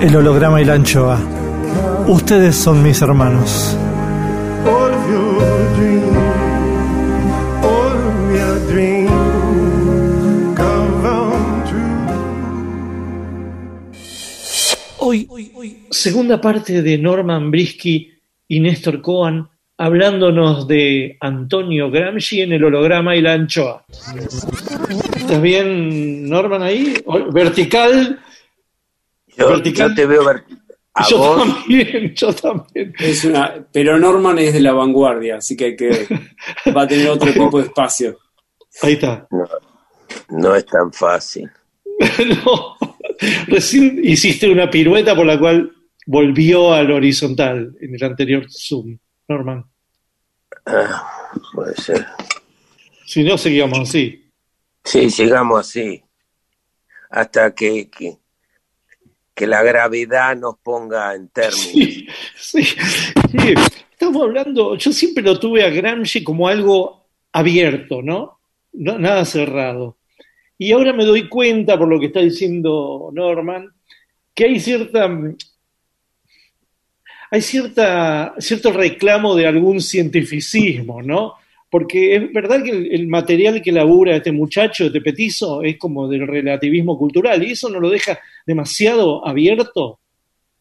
El 0.00 0.16
holograma 0.16 0.62
y 0.62 0.64
la 0.64 0.74
anchoa. 0.74 1.20
Ustedes 2.08 2.56
son 2.56 2.82
mis 2.82 3.02
hermanos. 3.02 3.76
Hoy, 14.98 15.28
segunda 15.90 16.40
parte 16.40 16.80
de 16.80 16.96
Norman 16.96 17.50
Brisky 17.50 18.10
y 18.48 18.60
Néstor 18.60 19.02
Cohen 19.02 19.46
hablándonos 19.76 20.66
de 20.66 21.18
Antonio 21.20 21.90
Gramsci 21.90 22.40
en 22.40 22.52
el 22.52 22.64
holograma 22.64 23.16
y 23.16 23.20
la 23.20 23.34
anchoa. 23.34 23.84
¿Estás 25.16 25.42
bien, 25.42 26.28
Norman, 26.28 26.62
ahí? 26.62 26.94
Vertical. 27.32 28.18
Yo, 29.40 29.48
Vertical. 29.48 29.88
yo 29.88 29.94
te 29.94 30.06
veo 30.06 30.24
ver 30.24 30.44
a 30.94 31.08
yo 31.08 31.18
vos. 31.18 31.38
también, 31.38 32.14
yo 32.14 32.32
también. 32.34 32.94
Es 32.98 33.24
una, 33.24 33.66
pero 33.72 33.98
Norman 33.98 34.38
es 34.38 34.52
de 34.52 34.60
la 34.60 34.72
vanguardia, 34.72 35.36
así 35.36 35.56
que, 35.56 35.64
hay 35.66 35.76
que 35.76 36.06
va 36.76 36.82
a 36.82 36.86
tener 36.86 37.08
otro 37.08 37.32
tipo 37.32 37.58
de 37.58 37.66
espacio. 37.66 38.18
Ahí 38.82 38.94
está. 38.94 39.26
No, 39.30 39.48
no 40.28 40.54
es 40.54 40.66
tan 40.66 40.92
fácil. 40.92 41.50
no, 42.44 42.76
recién 43.46 44.00
hiciste 44.02 44.50
una 44.50 44.70
pirueta 44.70 45.14
por 45.14 45.26
la 45.26 45.38
cual 45.38 45.72
volvió 46.06 46.72
al 46.72 46.90
horizontal 46.90 47.76
en 47.80 47.94
el 47.94 48.04
anterior 48.04 48.46
Zoom, 48.50 48.98
Norman. 49.28 49.64
Ah, 50.66 51.30
puede 51.54 51.74
ser. 51.76 52.06
Si 53.06 53.22
no, 53.22 53.38
seguíamos 53.38 53.78
así. 53.78 54.30
Sí, 54.84 55.08
llegamos 55.08 55.60
así. 55.60 56.02
Hasta 57.10 57.54
que, 57.54 57.90
que, 57.90 58.18
que 59.40 59.46
la 59.46 59.62
gravedad 59.62 60.36
nos 60.36 60.58
ponga 60.58 61.14
en 61.14 61.28
términos. 61.30 62.12
Sí, 62.36 62.62
sí. 62.62 63.54
Estamos 63.90 64.22
hablando, 64.22 64.76
yo 64.76 64.92
siempre 64.92 65.22
lo 65.24 65.38
tuve 65.40 65.64
a 65.64 65.70
Gramsci 65.70 66.22
como 66.22 66.46
algo 66.46 67.06
abierto, 67.32 68.02
¿no? 68.02 68.38
No- 68.74 68.98
Nada 68.98 69.24
cerrado. 69.24 69.96
Y 70.58 70.72
ahora 70.72 70.92
me 70.92 71.06
doy 71.06 71.26
cuenta, 71.30 71.78
por 71.78 71.88
lo 71.88 71.98
que 71.98 72.06
está 72.06 72.20
diciendo 72.20 73.08
Norman, 73.14 73.72
que 74.34 74.44
hay 74.44 74.60
cierta 74.60 75.08
hay 77.30 77.40
cierta, 77.42 78.34
cierto 78.38 78.72
reclamo 78.72 79.34
de 79.36 79.46
algún 79.46 79.80
cientificismo, 79.80 81.00
¿no? 81.00 81.34
Porque 81.70 82.16
es 82.16 82.32
verdad 82.32 82.62
que 82.64 82.70
el, 82.70 83.06
material 83.06 83.62
que 83.62 83.70
labura 83.70 84.16
este 84.16 84.32
muchacho, 84.32 84.86
este 84.86 85.00
petizo, 85.00 85.62
es 85.62 85.78
como 85.78 86.08
del 86.08 86.26
relativismo 86.26 86.98
cultural, 86.98 87.42
y 87.42 87.52
eso 87.52 87.68
no 87.70 87.78
lo 87.78 87.88
deja 87.88 88.18
demasiado 88.44 89.26
abierto 89.26 90.00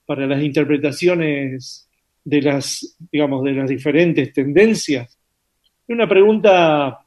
para 0.06 0.28
las 0.28 0.42
interpretaciones 0.42 1.90
de 2.24 2.42
las, 2.42 2.96
digamos, 3.12 3.44
de 3.44 3.54
las 3.54 3.70
diferentes 3.70 4.32
tendencias. 4.32 5.18
Una 5.88 6.08
pregunta 6.08 7.06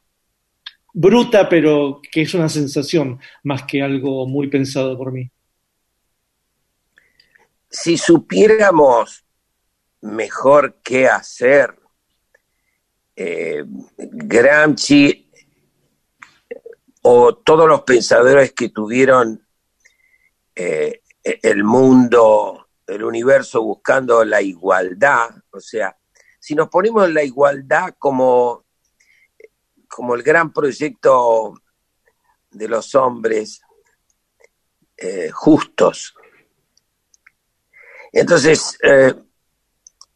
bruta, 0.93 1.47
pero 1.47 2.01
que 2.11 2.21
es 2.21 2.33
una 2.33 2.49
sensación 2.49 3.19
más 3.43 3.63
que 3.63 3.81
algo 3.81 4.27
muy 4.27 4.47
pensado 4.47 4.97
por 4.97 5.11
mí. 5.11 5.29
Si 7.69 7.97
supiéramos 7.97 9.25
mejor 10.01 10.79
qué 10.83 11.07
hacer, 11.07 11.73
eh, 13.15 13.63
Gramsci 13.97 15.29
o 17.03 17.35
todos 17.35 17.67
los 17.67 17.81
pensadores 17.81 18.53
que 18.53 18.69
tuvieron 18.69 19.45
eh, 20.55 21.01
el 21.23 21.63
mundo, 21.63 22.69
el 22.87 23.03
universo 23.03 23.61
buscando 23.61 24.23
la 24.25 24.41
igualdad, 24.41 25.29
o 25.51 25.59
sea, 25.59 25.95
si 26.39 26.55
nos 26.55 26.69
ponemos 26.69 27.09
la 27.11 27.23
igualdad 27.23 27.95
como, 27.97 28.65
como 29.87 30.15
el 30.15 30.23
gran 30.23 30.51
proyecto 30.51 31.53
de 32.51 32.67
los 32.67 32.93
hombres 32.95 33.61
eh, 34.97 35.29
justos, 35.31 36.13
entonces 38.11 38.77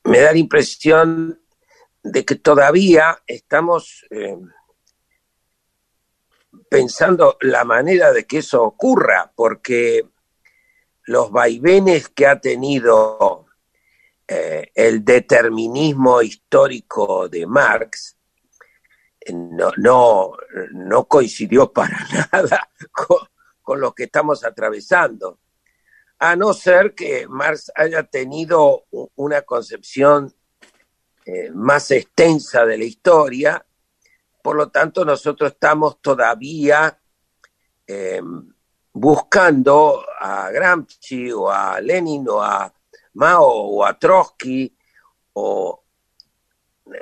me 0.04 0.20
da 0.20 0.32
la 0.32 0.38
impresión 0.38 1.42
de 2.12 2.26
que 2.26 2.36
todavía 2.36 3.22
estamos 3.28 4.06
eh, 4.10 4.38
pensando 6.70 7.38
la 7.42 7.64
manera 7.64 8.12
de 8.12 8.26
que 8.26 8.40
eso 8.40 8.64
ocurra, 8.64 9.32
porque 9.36 10.10
los 11.04 11.32
vaivenes 11.32 12.10
que 12.10 12.28
ha 12.28 12.40
tenido 12.40 13.46
eh, 14.28 14.72
el 14.76 15.04
determinismo 15.06 16.22
histórico 16.22 17.30
de 17.30 17.46
Marx 17.46 18.18
eh, 19.20 19.34
no, 19.34 19.72
no, 19.78 20.34
no 20.72 21.08
coincidió 21.08 21.72
para 21.72 21.98
nada 22.32 22.70
con, 22.92 23.20
con 23.62 23.80
lo 23.80 23.94
que 23.94 24.06
estamos 24.06 24.44
atravesando, 24.44 25.40
a 26.20 26.36
no 26.36 26.54
ser 26.54 26.96
que 26.96 27.28
Marx 27.28 27.72
haya 27.76 28.04
tenido 28.04 28.86
una 29.16 29.44
concepción 29.44 30.34
eh, 31.30 31.52
más 31.52 31.92
extensa 31.92 32.66
de 32.66 32.78
la 32.78 32.86
historia, 32.86 33.66
por 34.42 34.56
lo 34.56 34.70
tanto 34.70 35.04
nosotros 35.04 35.52
estamos 35.52 36.02
todavía 36.02 36.98
eh, 37.86 38.22
buscando 38.94 40.06
a 40.22 40.50
Gramsci 40.52 41.30
o 41.34 41.52
a 41.52 41.82
Lenin 41.82 42.30
o 42.30 42.42
a 42.42 42.74
Mao 43.16 43.46
o 43.46 43.84
a 43.84 44.00
Trotsky 44.00 44.74
o, 45.34 45.84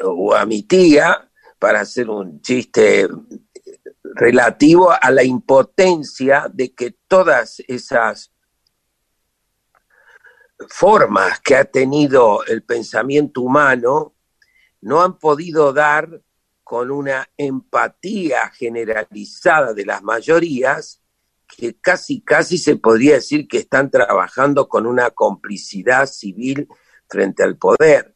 o 0.01 0.33
a 0.33 0.43
mi 0.47 0.63
tía 0.63 1.29
para 1.59 1.81
hacer 1.81 2.09
un 2.09 2.41
chiste 2.41 3.07
relativo 4.01 4.89
a 4.91 5.11
la 5.11 5.23
impotencia 5.23 6.47
de 6.51 6.73
que 6.73 6.97
todas 7.07 7.61
esas 7.67 8.33
formas 10.67 11.39
que 11.41 11.55
ha 11.55 11.65
tenido 11.65 12.43
el 12.45 12.63
pensamiento 12.63 13.41
humano 13.41 14.14
no 14.85 15.01
han 15.01 15.17
podido 15.17 15.73
dar 15.73 16.21
con 16.63 16.91
una 16.91 17.27
empatía 17.37 18.51
generalizada 18.51 19.73
de 19.73 19.83
las 19.83 20.03
mayorías 20.03 21.01
que 21.57 21.75
casi, 21.79 22.21
casi 22.21 22.59
se 22.59 22.75
podría 22.75 23.15
decir 23.15 23.47
que 23.47 23.57
están 23.57 23.89
trabajando 23.89 24.69
con 24.69 24.85
una 24.85 25.09
complicidad 25.09 26.05
civil 26.05 26.67
frente 27.09 27.41
al 27.41 27.57
poder. 27.57 28.15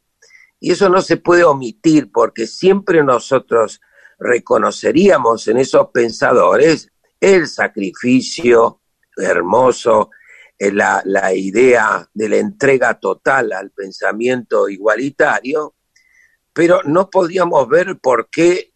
Y 0.60 0.72
eso 0.72 0.90
no 0.90 1.02
se 1.02 1.18
puede 1.18 1.44
omitir 1.44 2.12
porque 2.12 2.46
siempre 2.46 3.04
nosotros 3.04 3.82
reconoceríamos 4.20 5.48
en 5.48 5.58
esos 5.58 5.90
pensadores 5.92 6.92
el 7.20 7.48
sacrificio 7.48 8.82
hermoso, 9.18 10.12
eh, 10.60 10.72
la, 10.72 11.02
la 11.04 11.34
idea 11.34 12.08
de 12.14 12.30
la 12.30 12.38
entrega 12.38 13.00
total 13.00 13.54
al 13.54 13.72
pensamiento 13.72 14.70
igualitario, 14.70 15.74
pero 16.54 16.82
no 16.84 17.10
podíamos 17.10 17.68
ver 17.68 18.00
por 18.00 18.30
qué 18.30 18.74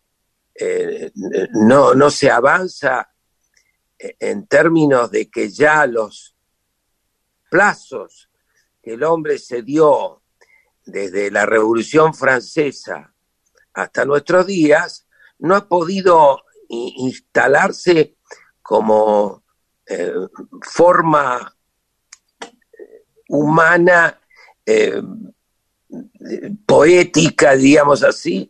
eh, 0.56 1.12
no, 1.54 1.94
no 1.94 2.10
se 2.12 2.30
avanza 2.30 3.10
en 3.98 4.48
términos 4.48 5.12
de 5.12 5.30
que 5.30 5.50
ya 5.50 5.88
los 5.88 6.36
plazos 7.50 8.30
que 8.82 8.94
el 8.94 9.04
hombre 9.04 9.40
se 9.40 9.62
dio 9.62 10.24
desde 10.86 11.32
la 11.32 11.46
Revolución 11.46 12.14
Francesa 12.14 13.14
hasta 13.74 14.06
nuestros 14.06 14.46
días, 14.46 15.08
no 15.40 15.56
ha 15.56 15.68
podido 15.68 16.44
instalarse 16.70 18.18
como 18.62 19.44
eh, 19.86 20.14
forma 20.62 21.56
humana, 23.30 24.20
eh, 24.66 25.02
poética, 26.66 27.56
digamos 27.56 28.04
así, 28.04 28.50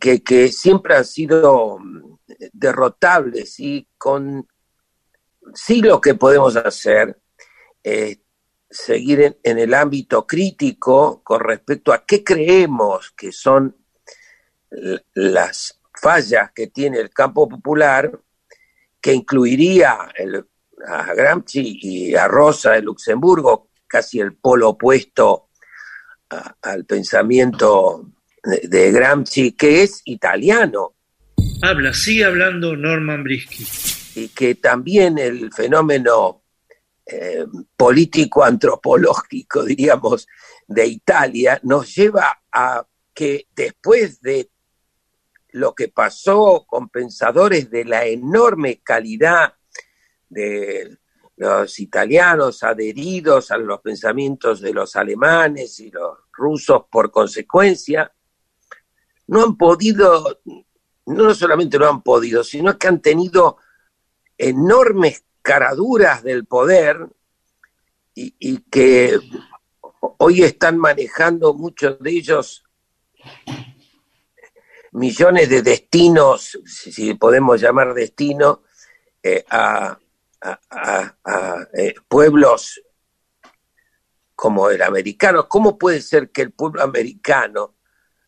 que, 0.00 0.48
siempre 0.48 0.96
han 0.96 1.04
sido 1.04 1.78
derrotables 2.52 3.60
y 3.60 3.88
con 3.98 4.46
sí 5.54 5.82
lo 5.82 6.00
que 6.00 6.14
podemos 6.14 6.56
hacer 6.56 7.20
es 7.82 8.18
seguir 8.70 9.38
en, 9.42 9.58
el 9.58 9.74
ámbito 9.74 10.26
crítico 10.26 11.22
con 11.22 11.40
respecto 11.40 11.92
a 11.92 12.04
qué 12.04 12.24
creemos 12.24 13.12
que 13.12 13.30
son 13.30 13.76
las 15.12 15.80
fallas 15.92 16.50
que 16.52 16.66
tiene 16.68 16.98
el 16.98 17.10
campo 17.10 17.48
popular, 17.48 18.18
que 19.00 19.12
incluiría 19.12 20.08
a 20.88 21.14
Gramsci 21.14 21.78
y 21.80 22.14
a 22.16 22.26
Rosa 22.26 22.72
de 22.72 22.82
Luxemburgo, 22.82 23.68
casi 23.86 24.18
el 24.18 24.34
polo 24.34 24.70
opuesto 24.70 25.43
al 26.62 26.84
pensamiento 26.84 28.10
de, 28.42 28.68
de 28.68 28.92
Gramsci, 28.92 29.52
que 29.52 29.82
es 29.82 30.02
italiano. 30.04 30.94
Habla, 31.62 31.94
sigue 31.94 32.24
hablando 32.24 32.76
Norman 32.76 33.24
Brisky 33.24 33.66
y 34.14 34.28
que 34.28 34.54
también 34.54 35.18
el 35.18 35.52
fenómeno 35.52 36.42
eh, 37.06 37.44
político-antropológico, 37.76 39.62
diríamos, 39.66 40.26
de 40.66 40.86
Italia 40.86 41.60
nos 41.62 41.94
lleva 41.94 42.42
a 42.50 42.86
que 43.12 43.46
después 43.54 44.20
de 44.20 44.50
lo 45.50 45.74
que 45.74 45.88
pasó 45.88 46.64
con 46.66 46.88
pensadores 46.88 47.70
de 47.70 47.84
la 47.84 48.06
enorme 48.06 48.80
calidad 48.82 49.54
de 50.28 50.98
los 51.36 51.78
italianos 51.78 52.62
adheridos 52.62 53.50
a 53.50 53.58
los 53.58 53.80
pensamientos 53.80 54.60
de 54.60 54.72
los 54.72 54.96
alemanes 54.96 55.78
y 55.80 55.90
los 55.90 56.18
rusos 56.36 56.82
por 56.90 57.10
consecuencia, 57.10 58.12
no 59.26 59.42
han 59.42 59.56
podido, 59.56 60.40
no 61.06 61.34
solamente 61.34 61.78
no 61.78 61.88
han 61.88 62.02
podido, 62.02 62.44
sino 62.44 62.78
que 62.78 62.88
han 62.88 63.00
tenido 63.00 63.58
enormes 64.36 65.24
caraduras 65.42 66.22
del 66.22 66.46
poder 66.46 67.06
y, 68.14 68.58
que 68.70 69.18
hoy 70.18 70.42
están 70.42 70.78
manejando 70.78 71.54
muchos 71.54 71.98
de 71.98 72.10
ellos 72.10 72.64
millones 74.92 75.48
de 75.48 75.62
destinos, 75.62 76.58
si, 76.64 77.14
podemos 77.14 77.60
llamar 77.60 77.94
destino, 77.94 78.62
eh, 79.22 79.44
a, 79.50 79.98
eh, 81.76 81.94
pueblos 82.06 82.80
como 84.34 84.70
el 84.70 84.82
americano. 84.82 85.48
¿Cómo 85.48 85.78
puede 85.78 86.00
ser 86.00 86.30
que 86.30 86.42
el 86.42 86.52
pueblo 86.52 86.82
americano, 86.82 87.76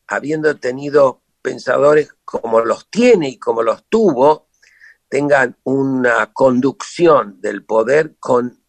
habiendo 0.06 0.56
tenido 0.56 1.22
pensadores 1.42 2.14
como 2.24 2.60
los 2.60 2.90
tiene 2.90 3.28
y 3.28 3.38
como 3.38 3.62
los 3.62 3.84
tuvo, 3.88 4.48
tengan 5.08 5.56
una 5.64 6.32
conducción 6.32 7.40
del 7.40 7.64
poder 7.64 8.16
con 8.18 8.62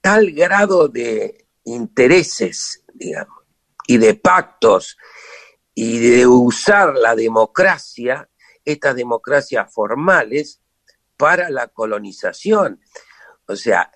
tal 0.00 0.32
grado 0.32 0.88
de 0.88 1.46
intereses, 1.64 2.84
y 3.86 3.98
de 3.98 4.14
pactos, 4.14 4.96
y 5.74 5.98
de 5.98 6.26
usar 6.26 6.94
la 6.94 7.14
democracia, 7.14 8.28
estas 8.64 8.94
democracias 8.94 9.72
formales, 9.72 10.60
para 11.16 11.50
la 11.50 11.68
colonización. 11.68 12.80
O 13.46 13.56
sea, 13.56 13.90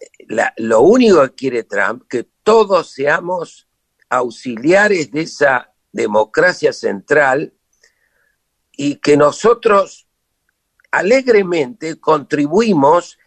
lo 0.57 0.81
único 0.83 1.23
que 1.23 1.35
quiere 1.35 1.65
Trump, 1.65 2.05
que 2.09 2.25
todos 2.43 2.91
seamos 2.91 3.69
auxiliares 4.09 5.11
de 5.11 5.23
esa 5.23 5.73
democracia 5.93 6.73
central 6.73 7.55
y 8.73 8.97
que 8.97 9.17
nosotros 9.17 10.09
alegremente 10.91 11.99
contribuimos, 11.99 13.19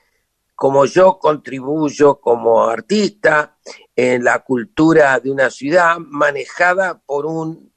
como 0.55 0.85
yo 0.85 1.19
contribuyo 1.19 2.19
como 2.19 2.63
artista, 2.63 3.57
en 3.95 4.23
la 4.23 4.39
cultura 4.39 5.19
de 5.19 5.31
una 5.31 5.49
ciudad 5.49 5.97
manejada 5.99 6.99
por 6.99 7.25
un 7.25 7.73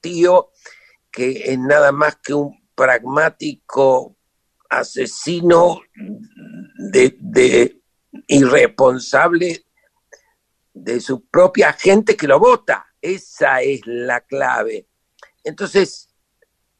tío 0.00 0.50
que 1.10 1.52
es 1.52 1.58
nada 1.58 1.92
más 1.92 2.16
que 2.16 2.34
un 2.34 2.62
pragmático 2.74 4.16
asesino 4.68 5.80
de, 6.90 7.16
de 7.20 7.81
irresponsable 8.26 9.64
de 10.74 11.00
su 11.00 11.26
propia 11.26 11.72
gente 11.72 12.16
que 12.16 12.26
lo 12.26 12.38
vota. 12.38 12.86
Esa 13.00 13.62
es 13.62 13.80
la 13.84 14.20
clave. 14.20 14.86
Entonces, 15.44 16.08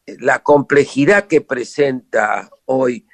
la 0.07 0.43
complejidad 0.43 1.27
que 1.27 1.41
presenta 1.41 2.51
hoy 2.67 3.07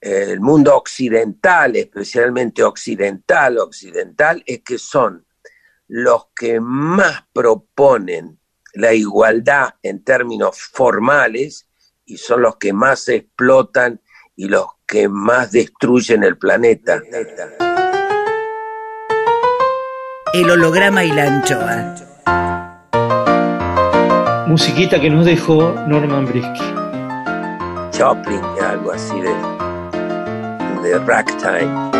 el 0.00 0.40
mundo 0.40 0.76
occidental, 0.76 1.76
especialmente 1.76 2.62
occidental, 2.62 3.58
occidental, 3.58 4.42
es 4.46 4.62
que 4.62 4.78
son 4.78 5.26
los 5.88 6.28
que 6.34 6.60
más 6.60 7.24
proponen 7.32 8.38
la 8.72 8.94
igualdad 8.94 9.74
en 9.82 10.02
términos 10.02 10.58
formales 10.58 11.68
y 12.04 12.16
son 12.16 12.42
los 12.42 12.56
que 12.56 12.72
más 12.72 13.08
explotan 13.08 14.00
y 14.36 14.46
los 14.48 14.66
que 14.90 15.08
más 15.08 15.52
destruyen 15.52 16.24
el 16.24 16.36
planeta. 16.36 17.00
El 20.34 20.50
holograma 20.50 21.04
y 21.04 21.12
la 21.12 21.24
anchoa 21.24 21.96
musiquita 24.48 25.00
que 25.00 25.08
nos 25.08 25.26
dejó 25.26 25.72
Norman 25.86 26.26
Brisky. 26.26 26.74
Choplin, 27.92 28.42
algo 28.66 28.90
así 28.90 29.14
de, 29.20 29.32
de 30.82 30.98
ragtime. 31.06 31.99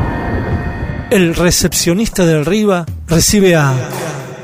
El 1.11 1.35
recepcionista 1.35 2.25
de 2.25 2.39
arriba 2.39 2.85
recibe 3.05 3.53
a 3.53 3.75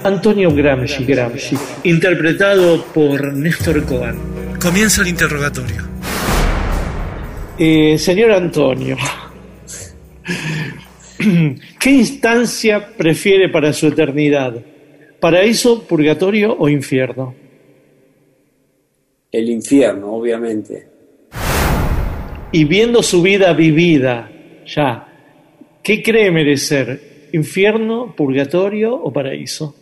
Antonio 0.03 0.53
Gramsci, 0.53 1.05
Gramsci, 1.05 1.55
interpretado 1.85 2.83
por 2.87 3.33
Néstor 3.33 3.85
Cohen. 3.85 4.17
Comienza 4.61 5.01
el 5.01 5.07
interrogatorio. 5.07 5.83
Eh, 7.57 7.97
señor 7.97 8.31
Antonio, 8.33 8.97
¿qué 11.79 11.89
instancia 11.89 12.85
prefiere 12.97 13.47
para 13.47 13.71
su 13.71 13.87
eternidad? 13.87 14.53
¿Paraíso, 15.21 15.87
purgatorio 15.87 16.53
o 16.59 16.67
infierno? 16.67 17.33
El 19.31 19.49
infierno, 19.49 20.11
obviamente. 20.11 20.85
Y 22.51 22.65
viendo 22.65 23.01
su 23.01 23.21
vida 23.21 23.53
vivida 23.53 24.29
ya, 24.65 25.06
¿qué 25.87 26.03
cree 26.03 26.31
merecer? 26.31 27.29
¿Infierno, 27.31 28.13
purgatorio 28.13 28.93
o 28.93 29.09
paraíso? 29.09 29.73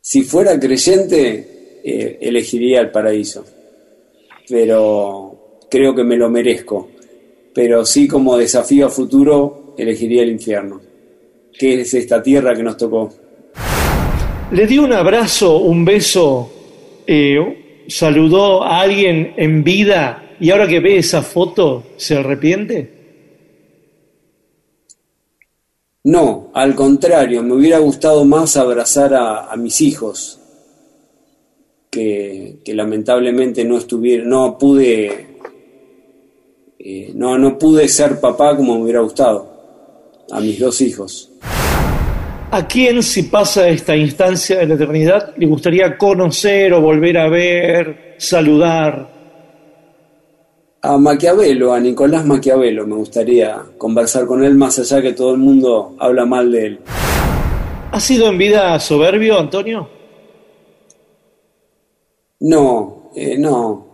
Si 0.00 0.22
fuera 0.22 0.58
creyente, 0.58 1.80
eh, 1.84 2.18
elegiría 2.22 2.80
el 2.80 2.90
paraíso. 2.90 3.44
Pero 4.48 5.58
creo 5.70 5.94
que 5.94 6.04
me 6.04 6.16
lo 6.16 6.30
merezco. 6.30 6.88
Pero 7.52 7.84
sí 7.84 8.08
como 8.08 8.38
desafío 8.38 8.86
a 8.86 8.88
futuro, 8.88 9.74
elegiría 9.76 10.22
el 10.22 10.30
infierno. 10.30 10.80
¿Qué 11.58 11.82
es 11.82 11.92
esta 11.92 12.22
tierra 12.22 12.54
que 12.54 12.62
nos 12.62 12.78
tocó? 12.78 13.12
¿Le 14.52 14.66
dio 14.66 14.84
un 14.84 14.94
abrazo, 14.94 15.58
un 15.58 15.84
beso, 15.84 16.50
eh, 17.06 17.84
saludó 17.88 18.64
a 18.64 18.80
alguien 18.80 19.34
en 19.36 19.62
vida 19.62 20.34
y 20.40 20.48
ahora 20.48 20.66
que 20.66 20.80
ve 20.80 20.96
esa 20.96 21.20
foto 21.20 21.84
se 21.98 22.16
arrepiente? 22.16 23.03
No, 26.04 26.50
al 26.52 26.74
contrario, 26.74 27.42
me 27.42 27.54
hubiera 27.54 27.78
gustado 27.78 28.26
más 28.26 28.58
abrazar 28.58 29.14
a, 29.14 29.56
mis 29.56 29.80
hijos, 29.80 30.38
que, 31.90 32.58
que 32.62 32.74
lamentablemente 32.74 33.64
no 33.64 33.78
estuviera, 33.78 34.22
no 34.22 34.58
pude, 34.58 35.38
eh, 36.78 37.10
no, 37.14 37.38
no 37.38 37.58
pude 37.58 37.88
ser 37.88 38.20
papá 38.20 38.54
como 38.54 38.76
me 38.76 38.82
hubiera 38.82 39.00
gustado, 39.00 40.22
a 40.30 40.40
mis 40.40 40.58
dos 40.58 40.78
hijos. 40.82 41.32
¿A 42.50 42.68
quién, 42.68 43.02
si 43.02 43.22
pasa 43.22 43.66
esta 43.68 43.96
instancia 43.96 44.58
de 44.58 44.66
la 44.66 44.74
eternidad, 44.74 45.34
le 45.38 45.46
gustaría 45.46 45.96
conocer 45.96 46.74
o 46.74 46.82
volver 46.82 47.16
a 47.16 47.30
ver, 47.30 48.16
saludar? 48.18 49.13
A 50.86 50.98
Maquiavelo, 50.98 51.72
a 51.72 51.80
Nicolás 51.80 52.26
Maquiavelo, 52.26 52.86
me 52.86 52.96
gustaría 52.96 53.58
conversar 53.78 54.26
con 54.26 54.44
él 54.44 54.54
más 54.54 54.78
allá 54.78 55.00
que 55.00 55.14
todo 55.14 55.32
el 55.32 55.38
mundo 55.38 55.96
habla 55.98 56.26
mal 56.26 56.52
de 56.52 56.66
él. 56.66 56.78
¿Ha 57.90 57.98
sido 57.98 58.28
en 58.28 58.36
vida 58.36 58.78
soberbio, 58.78 59.38
Antonio? 59.38 59.88
No, 62.40 63.10
eh, 63.16 63.38
no. 63.38 63.86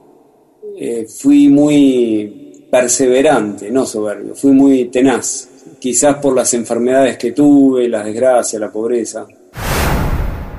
Eh, 0.77 1.07
fui 1.07 1.47
muy 1.47 2.67
perseverante, 2.69 3.71
no 3.71 3.87
soberbio. 3.87 4.35
Fui 4.35 4.51
muy 4.51 4.87
tenaz. 4.87 5.49
Quizás 5.79 6.17
por 6.17 6.35
las 6.35 6.53
enfermedades 6.55 7.17
que 7.17 7.31
tuve, 7.31 7.89
las 7.89 8.05
desgracias, 8.05 8.61
la 8.61 8.73
pobreza. 8.73 9.29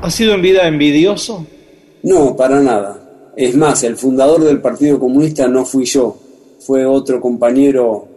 ¿Ha 0.01 0.09
sido 0.09 0.35
en 0.35 0.41
vida 0.41 0.65
envidioso? 0.65 1.45
No, 2.03 2.37
para 2.37 2.61
nada. 2.61 3.01
Es 3.35 3.55
más, 3.55 3.83
el 3.83 3.95
fundador 3.95 4.43
del 4.43 4.61
Partido 4.61 4.99
Comunista 4.99 5.47
no 5.47 5.63
fui 5.63 5.85
yo, 5.85 6.17
fue 6.61 6.85
otro 6.85 7.19
compañero 7.19 8.07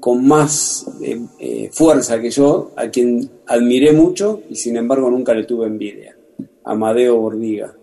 con 0.00 0.26
más 0.26 0.86
eh, 1.02 1.20
eh, 1.38 1.70
fuerza 1.72 2.20
que 2.20 2.30
yo, 2.30 2.72
a 2.76 2.88
quien 2.88 3.28
admiré 3.46 3.92
mucho 3.92 4.42
y 4.48 4.56
sin 4.56 4.76
embargo 4.76 5.10
nunca 5.10 5.34
le 5.34 5.44
tuve 5.44 5.66
envidia. 5.66 6.16
Amadeo 6.64 7.16
Bordiga. 7.16 7.74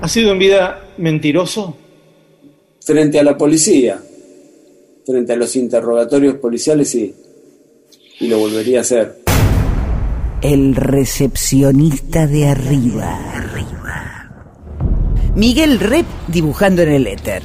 ¿Ha 0.00 0.08
sido 0.08 0.32
en 0.32 0.38
vida 0.38 0.92
mentiroso? 0.98 1.76
Frente 2.80 3.18
a 3.18 3.24
la 3.24 3.36
policía, 3.36 4.00
frente 5.04 5.32
a 5.32 5.36
los 5.36 5.54
interrogatorios 5.56 6.36
policiales, 6.36 6.88
sí. 6.88 7.14
Y 8.20 8.28
lo 8.28 8.38
volvería 8.38 8.78
a 8.78 8.80
hacer. 8.82 9.18
El 10.40 10.74
recepcionista 10.76 12.26
de 12.26 12.46
arriba. 12.46 13.18
Miguel 15.34 15.78
Rep 15.78 16.06
dibujando 16.28 16.82
en 16.82 16.92
el 16.92 17.06
éter. 17.06 17.42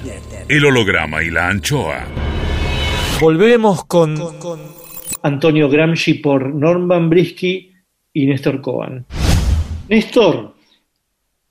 El 0.48 0.66
holograma 0.66 1.24
y 1.24 1.30
la 1.30 1.50
anchoa. 1.50 2.06
Volvemos 3.20 3.86
con 3.86 4.16
Antonio 5.22 5.70
Gramsci 5.70 6.16
por 6.16 6.54
Norman 6.54 7.10
Brisky 7.10 7.72
y 8.14 8.26
Néstor 8.26 8.62
Cohen. 8.62 9.06
Néstor, 9.90 10.54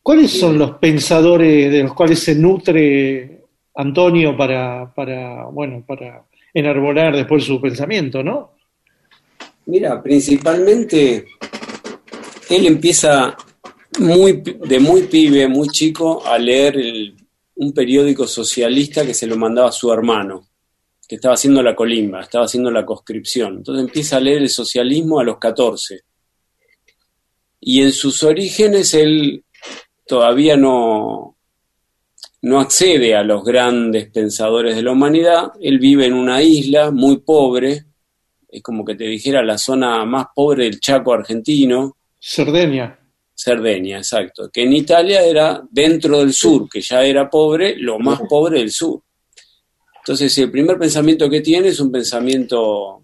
¿cuáles 0.03 0.39
son 0.39 0.59
los 0.59 0.73
pensadores 0.73 1.71
de 1.73 1.83
los 1.83 1.95
cuales 1.95 2.19
se 2.19 2.35
nutre 2.35 3.41
Antonio 3.75 4.37
para, 4.37 4.93
para, 4.95 5.45
bueno, 5.47 5.83
para 5.87 6.25
enarbolar 6.53 7.17
después 7.17 7.45
su 7.45 7.61
pensamiento, 7.61 8.23
no? 8.23 8.53
Mira, 9.67 10.03
principalmente 10.03 11.25
él 12.51 12.67
empieza 12.67 13.37
muy, 14.01 14.43
de 14.43 14.81
muy 14.81 15.03
pibe, 15.03 15.49
muy 15.49 15.69
chico, 15.69 16.23
a 16.27 16.37
leer 16.37 16.77
el- 16.77 17.17
un 17.57 17.73
periódico 17.73 18.27
socialista 18.27 19.07
que 19.07 19.15
se 19.15 19.27
lo 19.27 19.37
mandaba 19.37 19.73
su 19.73 19.93
hermano, 19.93 20.49
que 21.09 21.17
estaba 21.17 21.35
haciendo 21.35 21.63
la 21.63 21.77
colimba, 21.77 22.23
estaba 22.23 22.47
haciendo 22.47 22.71
la 22.71 22.87
conscripción. 22.87 23.59
Entonces 23.59 23.85
empieza 23.85 24.17
a 24.17 24.21
leer 24.21 24.43
el 24.43 24.49
socialismo 24.49 25.21
a 25.21 25.25
los 25.25 25.39
14. 25.39 26.01
Y 27.61 27.83
en 27.83 27.93
sus 27.93 28.23
orígenes 28.23 28.95
él 28.95 29.45
todavía 30.07 30.57
no, 30.57 31.37
no 32.43 32.61
accede 32.61 33.15
a 33.15 33.23
los 33.23 33.45
grandes 33.45 34.11
pensadores 34.11 34.75
de 34.75 34.83
la 34.83 34.93
humanidad. 34.93 35.53
Él 35.61 35.79
vive 35.79 36.07
en 36.07 36.15
una 36.15 36.43
isla 36.43 36.91
muy 36.91 37.19
pobre, 37.19 37.85
es 38.49 38.63
como 38.63 38.85
que 38.85 38.95
te 38.95 39.05
dijera 39.05 39.43
la 39.43 39.59
zona 39.59 40.05
más 40.05 40.27
pobre 40.35 40.65
del 40.65 40.81
Chaco 40.81 41.13
argentino, 41.13 41.97
Cerdeña. 42.25 43.02
Cerdeña, 43.43 43.99
exacto, 43.99 44.51
que 44.51 44.63
en 44.63 44.73
Italia 44.73 45.23
era 45.25 45.63
dentro 45.71 46.21
del 46.21 46.33
sur, 46.33 46.69
que 46.69 46.81
ya 46.81 47.05
era 47.05 47.29
pobre, 47.29 47.77
lo 47.77 47.99
más 47.99 48.21
pobre 48.29 48.61
del 48.61 48.71
sur. 48.71 49.03
Entonces, 49.99 50.37
el 50.39 50.51
primer 50.51 50.79
pensamiento 50.79 51.29
que 51.29 51.41
tiene 51.41 51.69
es 51.69 51.81
un 51.81 51.91
pensamiento 51.91 53.03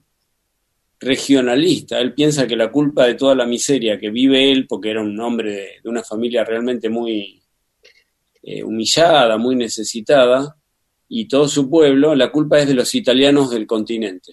regionalista. 1.01 2.01
Él 2.01 2.13
piensa 2.15 2.47
que 2.47 2.57
la 2.57 2.71
culpa 2.71 3.07
de 3.07 3.15
toda 3.15 3.35
la 3.35 3.47
miseria 3.47 3.99
que 3.99 4.11
vive 4.11 4.51
él, 4.51 4.67
porque 4.69 4.91
era 4.91 5.01
un 5.01 5.19
hombre 5.21 5.51
de, 5.51 5.69
de 5.83 5.89
una 5.89 6.03
familia 6.03 6.45
realmente 6.45 6.89
muy 6.89 7.41
eh, 8.43 8.63
humillada, 8.63 9.37
muy 9.37 9.57
necesitada, 9.57 10.57
y 11.09 11.27
todo 11.27 11.49
su 11.49 11.69
pueblo, 11.69 12.15
la 12.15 12.31
culpa 12.31 12.59
es 12.59 12.69
de 12.69 12.75
los 12.75 12.95
italianos 12.95 13.51
del 13.51 13.67
continente. 13.67 14.33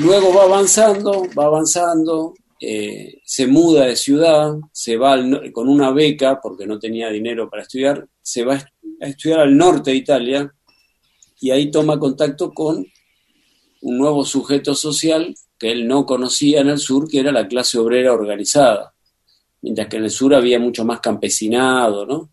Luego 0.00 0.32
va 0.32 0.44
avanzando, 0.44 1.26
va 1.38 1.46
avanzando, 1.46 2.34
eh, 2.62 3.20
se 3.24 3.46
muda 3.46 3.86
de 3.86 3.96
ciudad, 3.96 4.54
se 4.70 4.98
va 4.98 5.14
al 5.14 5.50
con 5.50 5.66
una 5.68 5.92
beca, 5.92 6.38
porque 6.42 6.66
no 6.66 6.78
tenía 6.78 7.08
dinero 7.08 7.48
para 7.48 7.62
estudiar, 7.62 8.06
se 8.20 8.44
va 8.44 8.56
a 9.00 9.06
estudiar 9.06 9.40
al 9.40 9.56
norte 9.56 9.92
de 9.92 9.96
Italia 9.96 10.54
y 11.40 11.50
ahí 11.50 11.70
toma 11.70 11.98
contacto 11.98 12.52
con 12.52 12.84
un 13.82 13.98
nuevo 13.98 14.26
sujeto 14.26 14.74
social 14.74 15.34
que 15.58 15.72
él 15.72 15.88
no 15.88 16.04
conocía 16.04 16.60
en 16.60 16.68
el 16.68 16.78
sur, 16.78 17.08
que 17.08 17.20
era 17.20 17.32
la 17.32 17.48
clase 17.48 17.78
obrera 17.78 18.12
organizada, 18.12 18.94
mientras 19.62 19.88
que 19.88 19.96
en 19.96 20.04
el 20.04 20.10
sur 20.10 20.34
había 20.34 20.58
mucho 20.58 20.84
más 20.84 21.00
campesinado, 21.00 22.04
¿no? 22.04 22.30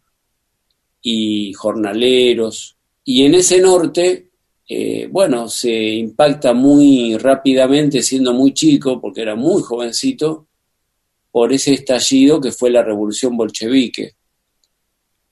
Y 1.01 1.53
jornaleros. 1.53 2.77
Y 3.05 3.25
en 3.25 3.35
ese 3.35 3.61
norte, 3.61 4.31
eh, 4.69 5.07
bueno, 5.09 5.47
se 5.47 5.71
impacta 5.71 6.53
muy 6.53 7.17
rápidamente, 7.17 8.01
siendo 8.01 8.33
muy 8.33 8.53
chico, 8.53 8.99
porque 8.99 9.21
era 9.21 9.35
muy 9.35 9.61
jovencito, 9.61 10.47
por 11.31 11.53
ese 11.53 11.73
estallido 11.73 12.41
que 12.41 12.51
fue 12.51 12.69
la 12.69 12.83
revolución 12.83 13.37
bolchevique. 13.37 14.15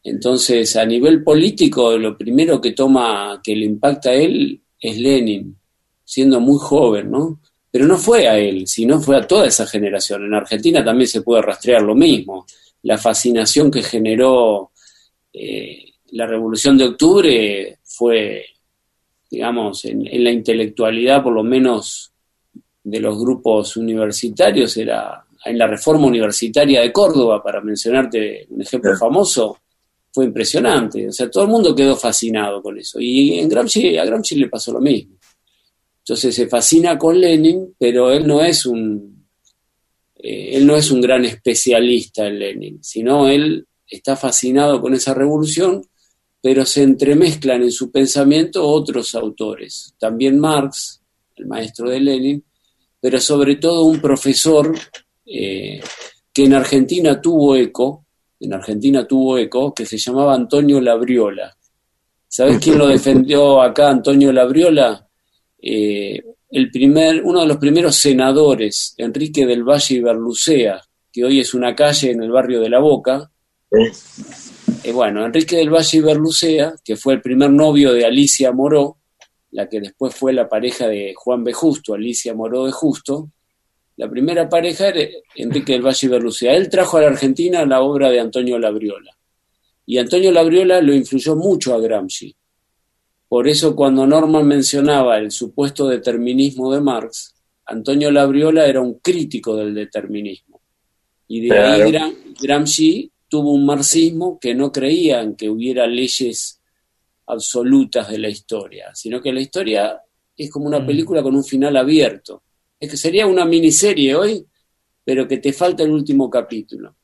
Entonces, 0.04 0.76
a 0.76 0.86
nivel 0.86 1.24
político, 1.24 1.98
lo 1.98 2.18
primero 2.18 2.62
que 2.62 2.74
toma, 2.74 3.42
que 3.44 3.56
le 3.56 3.66
impacta 3.66 4.12
a 4.12 4.14
él, 4.14 4.62
es 4.80 4.98
Lenin, 5.00 5.58
siendo 6.04 6.40
muy 6.40 6.60
joven, 6.60 7.10
¿no? 7.10 7.42
Pero 7.72 7.88
no 7.88 7.98
fue 7.98 8.28
a 8.28 8.38
él, 8.38 8.68
sino 8.68 9.02
fue 9.02 9.18
a 9.18 9.28
toda 9.28 9.48
esa 9.48 9.66
generación. 9.66 10.26
En 10.26 10.34
Argentina 10.36 10.86
también 10.86 11.08
se 11.08 11.24
puede 11.24 11.42
rastrear 11.42 11.82
lo 11.82 11.96
mismo. 11.96 12.46
La 12.84 12.98
fascinación 12.98 13.72
que 13.72 13.82
generó 13.82 14.72
eh, 15.34 15.86
la 16.12 16.28
Revolución 16.28 16.78
de 16.78 16.86
Octubre 16.86 17.80
fue, 17.84 18.46
digamos, 19.36 19.84
en, 19.86 20.08
en, 20.08 20.24
la 20.24 20.32
intelectualidad, 20.32 21.22
por 21.22 21.34
lo 21.34 21.44
menos 21.44 22.12
de 22.84 23.00
los 23.00 23.20
grupos 23.20 23.76
universitarios, 23.78 24.78
era 24.78 25.26
en 25.44 25.58
la 25.58 25.68
reforma 25.68 26.08
universitaria 26.08 26.82
de 26.82 26.92
Córdoba, 26.92 27.44
para 27.44 27.62
mencionarte 27.62 28.48
un 28.50 28.62
ejemplo 28.62 28.96
famoso, 28.98 29.58
fue 30.12 30.26
impresionante. 30.26 31.10
O 31.10 31.12
sea, 31.12 31.30
todo 31.30 31.44
el 31.44 31.50
mundo 31.50 31.76
quedó 31.76 31.96
fascinado 31.98 32.62
con 32.62 32.78
eso. 32.80 33.00
Y 33.00 33.38
en 33.38 33.50
Gramsci, 33.50 33.98
a 33.98 34.06
Gramsci 34.06 34.36
le 34.36 34.48
pasó 34.48 34.72
lo 34.72 34.80
mismo. 34.80 35.18
Entonces 36.00 36.34
se 36.34 36.48
fascina 36.48 36.98
con 36.98 37.20
Lenin, 37.20 37.76
pero 37.78 38.12
él 38.12 38.26
no 38.26 38.42
es 38.42 38.66
un, 38.66 39.28
eh, 40.16 40.52
él 40.54 40.66
no 40.66 40.76
es 40.78 40.90
un 40.90 41.02
gran 41.02 41.26
especialista 41.26 42.28
en 42.28 42.40
Lenin, 42.40 42.84
sino 42.84 43.28
él 43.28 43.68
está 43.88 44.16
fascinado 44.16 44.82
con 44.82 44.94
esa 44.94 45.14
revolución, 45.14 45.84
pero 46.46 46.64
se 46.64 46.84
entremezclan 46.84 47.64
en 47.64 47.72
su 47.72 47.90
pensamiento 47.90 48.64
otros 48.64 49.16
autores, 49.16 49.96
también 49.98 50.40
Marx, 50.40 51.02
el 51.38 51.48
maestro 51.48 51.90
de 51.90 52.00
Lenin, 52.00 52.44
pero 53.02 53.20
sobre 53.20 53.56
todo 53.56 53.86
un 53.86 54.00
profesor 54.00 54.72
eh, 55.26 55.82
que 56.32 56.44
en 56.44 56.54
Argentina 56.54 57.20
tuvo 57.20 57.56
eco, 57.56 58.06
en 58.40 58.54
Argentina 58.54 59.08
tuvo 59.08 59.40
eco, 59.40 59.74
que 59.74 59.88
se 59.88 59.98
llamaba 59.98 60.36
Antonio 60.36 60.80
Labriola. 60.80 61.52
¿Sabes 62.28 62.60
quién 62.60 62.78
lo 62.78 62.90
defendió 62.90 63.60
acá, 63.60 63.90
Antonio 63.90 64.32
Labriola? 64.32 65.10
Eh, 65.60 66.24
el 66.52 66.70
primer, 66.70 67.24
uno 67.24 67.42
de 67.42 67.48
los 67.48 67.58
primeros 67.58 67.96
senadores, 67.96 68.94
Enrique 69.00 69.48
del 69.48 69.64
Valle 69.64 69.96
y 69.96 70.00
Berlucea, 70.00 70.80
que 71.12 71.26
hoy 71.26 71.40
es 71.40 71.56
una 71.56 71.74
calle 71.74 72.12
en 72.12 72.22
el 72.22 72.30
barrio 72.30 72.62
de 72.62 72.70
La 72.70 72.82
Boca. 72.82 73.32
Eh, 74.86 74.92
bueno, 74.92 75.26
Enrique 75.26 75.56
del 75.56 75.72
Valle 75.72 75.98
y 75.98 76.00
Berlucea, 76.02 76.76
que 76.84 76.96
fue 76.96 77.16
el 77.16 77.22
primer 77.22 77.50
novio 77.50 77.92
de 77.92 78.06
Alicia 78.06 78.52
Moró, 78.52 79.00
la 79.50 79.68
que 79.68 79.80
después 79.80 80.14
fue 80.14 80.32
la 80.32 80.48
pareja 80.48 80.88
de 80.88 81.16
Juan 81.16 81.44
B. 81.44 81.54
Justo, 81.54 81.96
Alicia 81.96 82.36
Moró 82.36 82.68
de 82.68 82.72
Justo, 82.72 83.32
la 83.96 84.08
primera 84.08 84.48
pareja 84.48 84.90
era 84.90 85.10
Enrique 85.34 85.74
del 85.74 85.82
Valle 85.82 86.06
y 86.06 86.08
Berlucea. 86.08 86.54
Él 86.54 86.70
trajo 86.70 86.98
a 86.98 87.02
la 87.02 87.08
Argentina 87.08 87.66
la 87.66 87.82
obra 87.82 88.12
de 88.12 88.20
Antonio 88.20 88.60
Labriola. 88.60 89.10
Y 89.88 89.98
Antonio 89.98 90.32
Labriola 90.32 90.80
lo 90.82 90.94
influyó 90.94 91.36
mucho 91.36 91.74
a 91.74 91.80
Gramsci. 91.80 92.36
Por 93.28 93.48
eso 93.48 93.76
cuando 93.76 94.06
Norman 94.06 94.46
mencionaba 94.46 95.18
el 95.18 95.32
supuesto 95.32 95.88
determinismo 95.88 96.72
de 96.72 96.82
Marx, 96.82 97.34
Antonio 97.66 98.12
Labriola 98.12 98.68
era 98.68 98.82
un 98.82 99.00
crítico 99.00 99.56
del 99.56 99.74
determinismo. 99.74 100.62
Y 101.28 101.48
de 101.48 101.58
ahí 101.58 101.92
Gramsci 102.40 103.12
tuvo 103.36 103.52
un 103.52 103.66
marxismo 103.66 104.40
que 104.40 104.56
no 104.56 104.72
creía 104.72 105.22
en 105.22 105.36
que 105.36 105.50
hubiera 105.50 105.86
leyes 105.86 106.62
absolutas 107.28 108.10
de 108.10 108.18
la 108.18 108.30
historia, 108.30 108.96
sino 108.96 109.20
que 109.22 109.34
la 109.34 109.42
historia 109.42 110.02
es 110.38 110.50
como 110.50 110.68
una 110.68 110.80
mm. 110.80 110.86
película 110.86 111.22
con 111.22 111.36
un 111.36 111.44
final 111.44 111.76
abierto. 111.76 112.44
Es 112.80 112.90
que 112.90 112.96
sería 112.96 113.28
una 113.28 113.44
miniserie 113.44 114.16
hoy, 114.16 114.46
pero 115.04 115.28
que 115.28 115.40
te 115.40 115.52
falta 115.52 115.84
el 115.84 115.92
último 115.92 116.30
capítulo. 116.30 116.96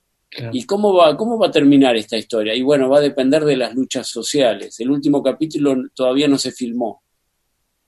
¿Y 0.54 0.66
cómo 0.66 0.94
va, 0.94 1.18
cómo 1.18 1.38
va 1.38 1.48
a 1.48 1.52
terminar 1.52 1.98
esta 1.98 2.18
historia? 2.18 2.56
Y 2.56 2.62
bueno, 2.62 2.88
va 2.88 3.00
a 3.00 3.02
depender 3.02 3.44
de 3.44 3.58
las 3.58 3.76
luchas 3.76 4.08
sociales. 4.08 4.80
El 4.80 4.90
último 4.90 5.22
capítulo 5.22 5.76
todavía 5.94 6.30
no 6.30 6.38
se 6.38 6.54
filmó. 6.54 7.04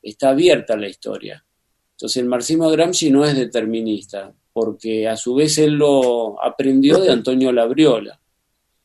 Está 0.01 0.31
abierta 0.31 0.75
la 0.75 0.89
historia. 0.89 1.45
Entonces 1.91 2.21
el 2.21 2.27
marxismo 2.27 2.69
Gramsci 2.69 3.09
no 3.09 3.23
es 3.23 3.37
determinista, 3.37 4.35
porque 4.51 5.07
a 5.07 5.15
su 5.15 5.33
vez 5.33 5.57
él 5.59 5.75
lo 5.75 6.43
aprendió 6.43 6.99
de 6.99 7.09
Antonio 7.09 7.53
Labriola, 7.53 8.19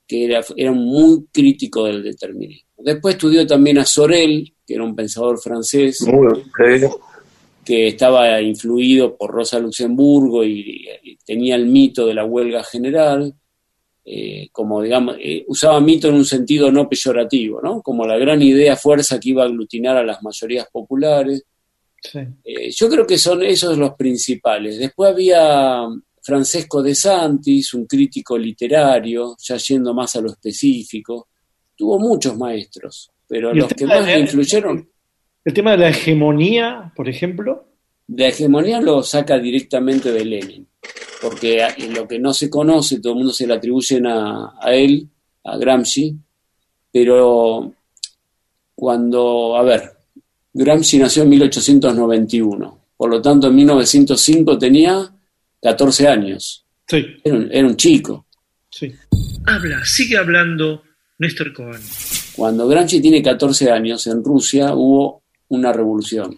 que 0.08 0.24
era, 0.24 0.44
era 0.56 0.72
muy 0.72 1.26
crítico 1.30 1.84
del 1.84 2.02
determinismo. 2.02 2.68
Después 2.78 3.14
estudió 3.14 3.46
también 3.46 3.78
a 3.78 3.84
Sorel, 3.84 4.52
que 4.66 4.74
era 4.74 4.82
un 4.82 4.96
pensador 4.96 5.38
francés, 5.38 6.04
que 7.64 7.88
estaba 7.88 8.40
influido 8.40 9.16
por 9.16 9.30
Rosa 9.30 9.60
Luxemburgo 9.60 10.42
y, 10.42 10.88
y 11.02 11.16
tenía 11.16 11.54
el 11.54 11.66
mito 11.66 12.06
de 12.06 12.14
la 12.14 12.24
huelga 12.24 12.64
general 12.64 13.34
eh, 14.10 14.48
como 14.52 14.80
digamos, 14.80 15.16
eh, 15.20 15.44
usaba 15.48 15.78
mito 15.82 16.08
en 16.08 16.14
un 16.14 16.24
sentido 16.24 16.72
no 16.72 16.88
peyorativo, 16.88 17.60
¿no? 17.60 17.82
Como 17.82 18.06
la 18.06 18.16
gran 18.16 18.40
idea 18.40 18.74
fuerza 18.74 19.20
que 19.20 19.28
iba 19.28 19.42
a 19.42 19.46
aglutinar 19.46 19.98
a 19.98 20.02
las 20.02 20.22
mayorías 20.22 20.66
populares. 20.72 21.44
Eh, 22.14 22.70
yo 22.70 22.88
creo 22.88 23.06
que 23.06 23.18
son 23.18 23.42
esos 23.42 23.76
los 23.76 23.92
principales. 23.96 24.78
Después 24.78 25.12
había 25.12 25.86
Francesco 26.28 26.82
de 26.82 26.94
Santis, 26.94 27.74
un 27.74 27.86
crítico 27.86 28.36
literario, 28.36 29.34
ya 29.38 29.56
yendo 29.56 29.94
más 29.94 30.14
a 30.16 30.20
lo 30.20 30.30
específico. 30.30 31.28
Tuvo 31.74 31.98
muchos 31.98 32.36
maestros, 32.36 33.10
pero 33.26 33.54
los 33.54 33.72
que 33.72 33.86
más 33.86 34.06
le 34.06 34.20
influyeron. 34.20 34.88
El 35.44 35.54
tema 35.54 35.72
de 35.72 35.78
la 35.78 35.88
hegemonía, 35.88 36.92
por 36.94 37.08
ejemplo. 37.08 37.64
La 38.08 38.28
hegemonía 38.28 38.80
lo 38.80 39.02
saca 39.02 39.38
directamente 39.38 40.12
de 40.12 40.24
Lenin 40.24 40.68
porque 41.20 41.66
lo 41.94 42.06
que 42.06 42.18
no 42.18 42.32
se 42.32 42.48
conoce, 42.48 43.00
todo 43.00 43.12
el 43.12 43.18
mundo 43.18 43.32
se 43.32 43.46
le 43.46 43.54
atribuyen 43.54 44.06
a, 44.06 44.52
él, 44.68 45.08
a 45.44 45.56
Gramsci, 45.56 46.14
pero 46.92 47.72
cuando, 48.74 49.56
a 49.56 49.62
ver, 49.62 49.92
Gramsci 50.52 50.98
nació 50.98 51.24
en 51.24 51.30
1891, 51.30 52.78
por 52.96 53.10
lo 53.10 53.20
tanto 53.20 53.48
en 53.48 53.56
1905 53.56 54.58
tenía 54.58 55.12
14 55.60 56.08
años. 56.08 56.64
Sí. 56.86 57.04
Era 57.24 57.66
un, 57.66 57.76
chico. 57.76 58.26
Sí. 58.70 58.92
Habla, 59.46 59.84
sigue 59.84 60.16
hablando 60.16 60.82
Néstor 61.18 61.52
Cohen. 61.52 61.80
Cuando 62.36 62.68
Gramsci 62.68 63.00
tiene 63.00 63.22
14 63.22 63.70
años, 63.70 64.06
en 64.06 64.22
Rusia 64.22 64.74
hubo 64.74 65.22
una 65.48 65.72
revolución, 65.72 66.36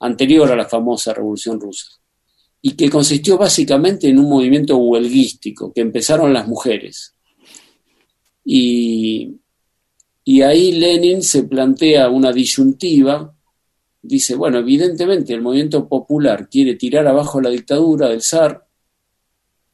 anterior 0.00 0.50
a 0.50 0.56
la 0.56 0.66
famosa 0.66 1.14
revolución 1.14 1.60
rusa 1.60 1.88
y 2.66 2.72
que 2.72 2.88
consistió 2.88 3.36
básicamente 3.36 4.08
en 4.08 4.18
un 4.18 4.26
movimiento 4.26 4.78
huelguístico 4.78 5.70
que 5.70 5.82
empezaron 5.82 6.32
las 6.32 6.48
mujeres. 6.48 7.14
Y, 8.42 9.36
y 10.24 10.40
ahí 10.40 10.72
Lenin 10.72 11.22
se 11.22 11.42
plantea 11.42 12.08
una 12.08 12.32
disyuntiva, 12.32 13.33
dice, 14.04 14.36
bueno, 14.36 14.58
evidentemente 14.58 15.32
el 15.32 15.40
movimiento 15.40 15.88
popular 15.88 16.48
quiere 16.48 16.74
tirar 16.74 17.06
abajo 17.06 17.40
la 17.40 17.50
dictadura 17.50 18.08
del 18.08 18.20
zar, 18.20 18.66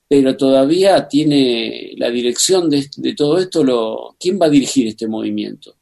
pero 0.09 0.37
todavía 0.37 1.07
tiene 1.09 1.93
la 1.97 2.11
dirección 2.11 2.71
de, 2.71 2.88
todo 3.16 3.38
esto, 3.38 4.16
¿quién 4.19 4.38
va 4.40 4.47
a 4.47 4.51
dirigir 4.51 4.87
este 4.87 5.09
movimiento? 5.09 5.77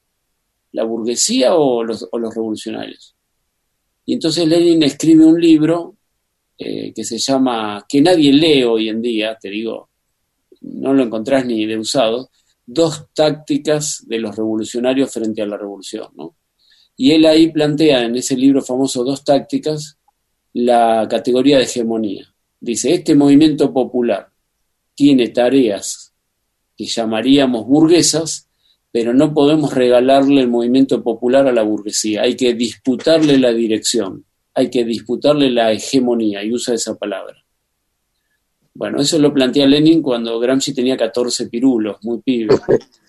¿La 0.72 0.84
burguesía 0.84 1.54
o 1.54 1.84
los, 1.84 2.08
o 2.10 2.18
los 2.18 2.34
revolucionarios? 2.34 3.14
Y 4.06 4.14
entonces 4.14 4.46
Lenin 4.46 4.82
escribe 4.82 5.24
un 5.24 5.40
libro 5.40 5.96
eh, 6.56 6.92
que 6.94 7.04
se 7.04 7.18
llama, 7.18 7.84
que 7.88 8.00
nadie 8.00 8.32
lee 8.32 8.64
hoy 8.64 8.88
en 8.88 9.02
día, 9.02 9.36
te 9.40 9.50
digo, 9.50 9.90
no 10.62 10.94
lo 10.94 11.02
encontrás 11.02 11.44
ni 11.44 11.66
de 11.66 11.78
usado, 11.78 12.30
dos 12.64 13.08
tácticas 13.14 14.04
de 14.06 14.18
los 14.18 14.34
revolucionarios 14.34 15.12
frente 15.12 15.42
a 15.42 15.46
la 15.46 15.56
revolución, 15.56 16.08
¿no? 16.16 16.37
Y 16.98 17.12
él 17.12 17.24
ahí 17.24 17.50
plantea 17.50 18.04
en 18.04 18.16
ese 18.16 18.36
libro 18.36 18.60
famoso 18.60 19.04
Dos 19.04 19.24
tácticas 19.24 19.96
la 20.52 21.06
categoría 21.08 21.56
de 21.56 21.64
hegemonía. 21.64 22.34
Dice, 22.60 22.92
este 22.92 23.14
movimiento 23.14 23.72
popular 23.72 24.28
tiene 24.94 25.28
tareas 25.28 26.12
que 26.76 26.84
llamaríamos 26.84 27.66
burguesas, 27.66 28.50
pero 28.92 29.14
no 29.14 29.32
podemos 29.32 29.72
regalarle 29.72 30.42
el 30.42 30.48
movimiento 30.48 31.02
popular 31.02 31.46
a 31.46 31.52
la 31.52 31.62
burguesía, 31.62 32.22
hay 32.22 32.36
que 32.36 32.52
disputarle 32.52 33.38
la 33.38 33.52
dirección 33.52 34.26
hay 34.58 34.70
que 34.70 34.84
disputarle 34.84 35.50
la 35.50 35.70
hegemonía, 35.70 36.42
y 36.42 36.52
usa 36.52 36.74
esa 36.74 36.96
palabra. 36.96 37.36
Bueno, 38.74 39.00
eso 39.00 39.16
lo 39.20 39.32
plantea 39.32 39.68
Lenin 39.68 40.02
cuando 40.02 40.36
Gramsci 40.40 40.74
tenía 40.74 40.96
14 40.96 41.48
pirulos, 41.48 41.98
muy 42.02 42.20
pibe. 42.22 42.56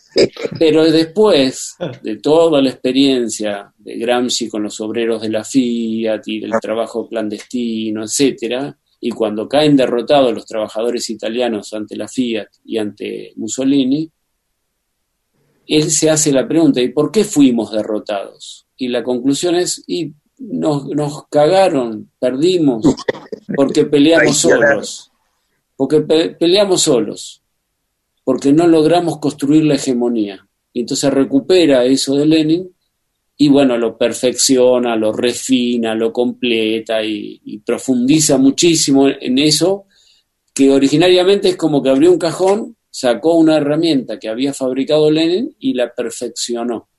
Pero 0.58 0.90
después 0.92 1.76
de 2.02 2.18
toda 2.18 2.62
la 2.62 2.70
experiencia 2.72 3.72
de 3.78 3.98
Gramsci 3.98 4.50
con 4.50 4.64
los 4.64 4.80
obreros 4.82 5.22
de 5.22 5.30
la 5.30 5.44
Fiat 5.44 6.22
y 6.26 6.40
del 6.40 6.52
trabajo 6.62 7.08
clandestino, 7.08 8.04
etcétera, 8.04 8.76
y 9.02 9.12
cuando 9.12 9.48
caen 9.48 9.78
derrotados 9.78 10.34
los 10.34 10.46
trabajadores 10.46 11.10
italianos 11.10 11.74
ante 11.74 11.96
la 11.96 12.08
Fiat 12.08 12.48
y 12.66 12.78
ante 12.78 13.34
Mussolini, 13.36 14.10
él 15.68 15.92
se 15.92 16.10
hace 16.10 16.32
la 16.32 16.48
pregunta, 16.48 16.82
¿y 16.82 16.90
por 16.90 17.12
qué 17.12 17.24
fuimos 17.24 17.72
derrotados? 17.72 18.66
Y 18.76 18.88
la 18.88 19.04
conclusión 19.04 19.56
es, 19.56 19.84
y 19.88 20.14
nos, 20.40 20.88
nos 20.88 21.28
cagaron, 21.28 22.10
perdimos, 22.20 22.84
porque 23.56 23.86
peleamos 23.86 24.38
solos, 24.38 25.12
porque 25.76 26.02
pe- 26.02 26.30
peleamos 26.32 26.82
solos, 26.82 27.39
porque 28.24 28.54
no 28.54 28.68
logramos 28.68 29.20
construir 29.20 29.64
la 29.66 29.76
hegemonía. 29.76 30.48
Y 30.74 30.82
entonces 30.82 31.12
recupera 31.12 31.86
eso 31.86 32.16
de 32.16 32.26
Lenin 32.26 32.70
y 33.42 33.48
bueno, 33.48 33.78
lo 33.78 33.98
perfecciona, 33.98 34.98
lo 34.98 35.14
refina, 35.14 35.96
lo 35.96 36.12
completa 36.12 37.02
y, 37.04 37.60
profundiza 37.66 38.38
muchísimo 38.38 39.08
en 39.08 39.38
eso, 39.40 39.86
que 40.54 40.70
originariamente 40.72 41.50
es 41.50 41.56
como 41.56 41.82
que 41.82 41.90
abrió 41.90 42.12
un 42.12 42.18
cajón, 42.20 42.76
sacó 42.90 43.36
una 43.36 43.56
herramienta 43.56 44.20
que 44.20 44.28
había 44.28 44.54
fabricado 44.54 45.10
Lenin 45.10 45.56
y 45.58 45.74
la 45.74 45.94
perfeccionó. 45.94 46.90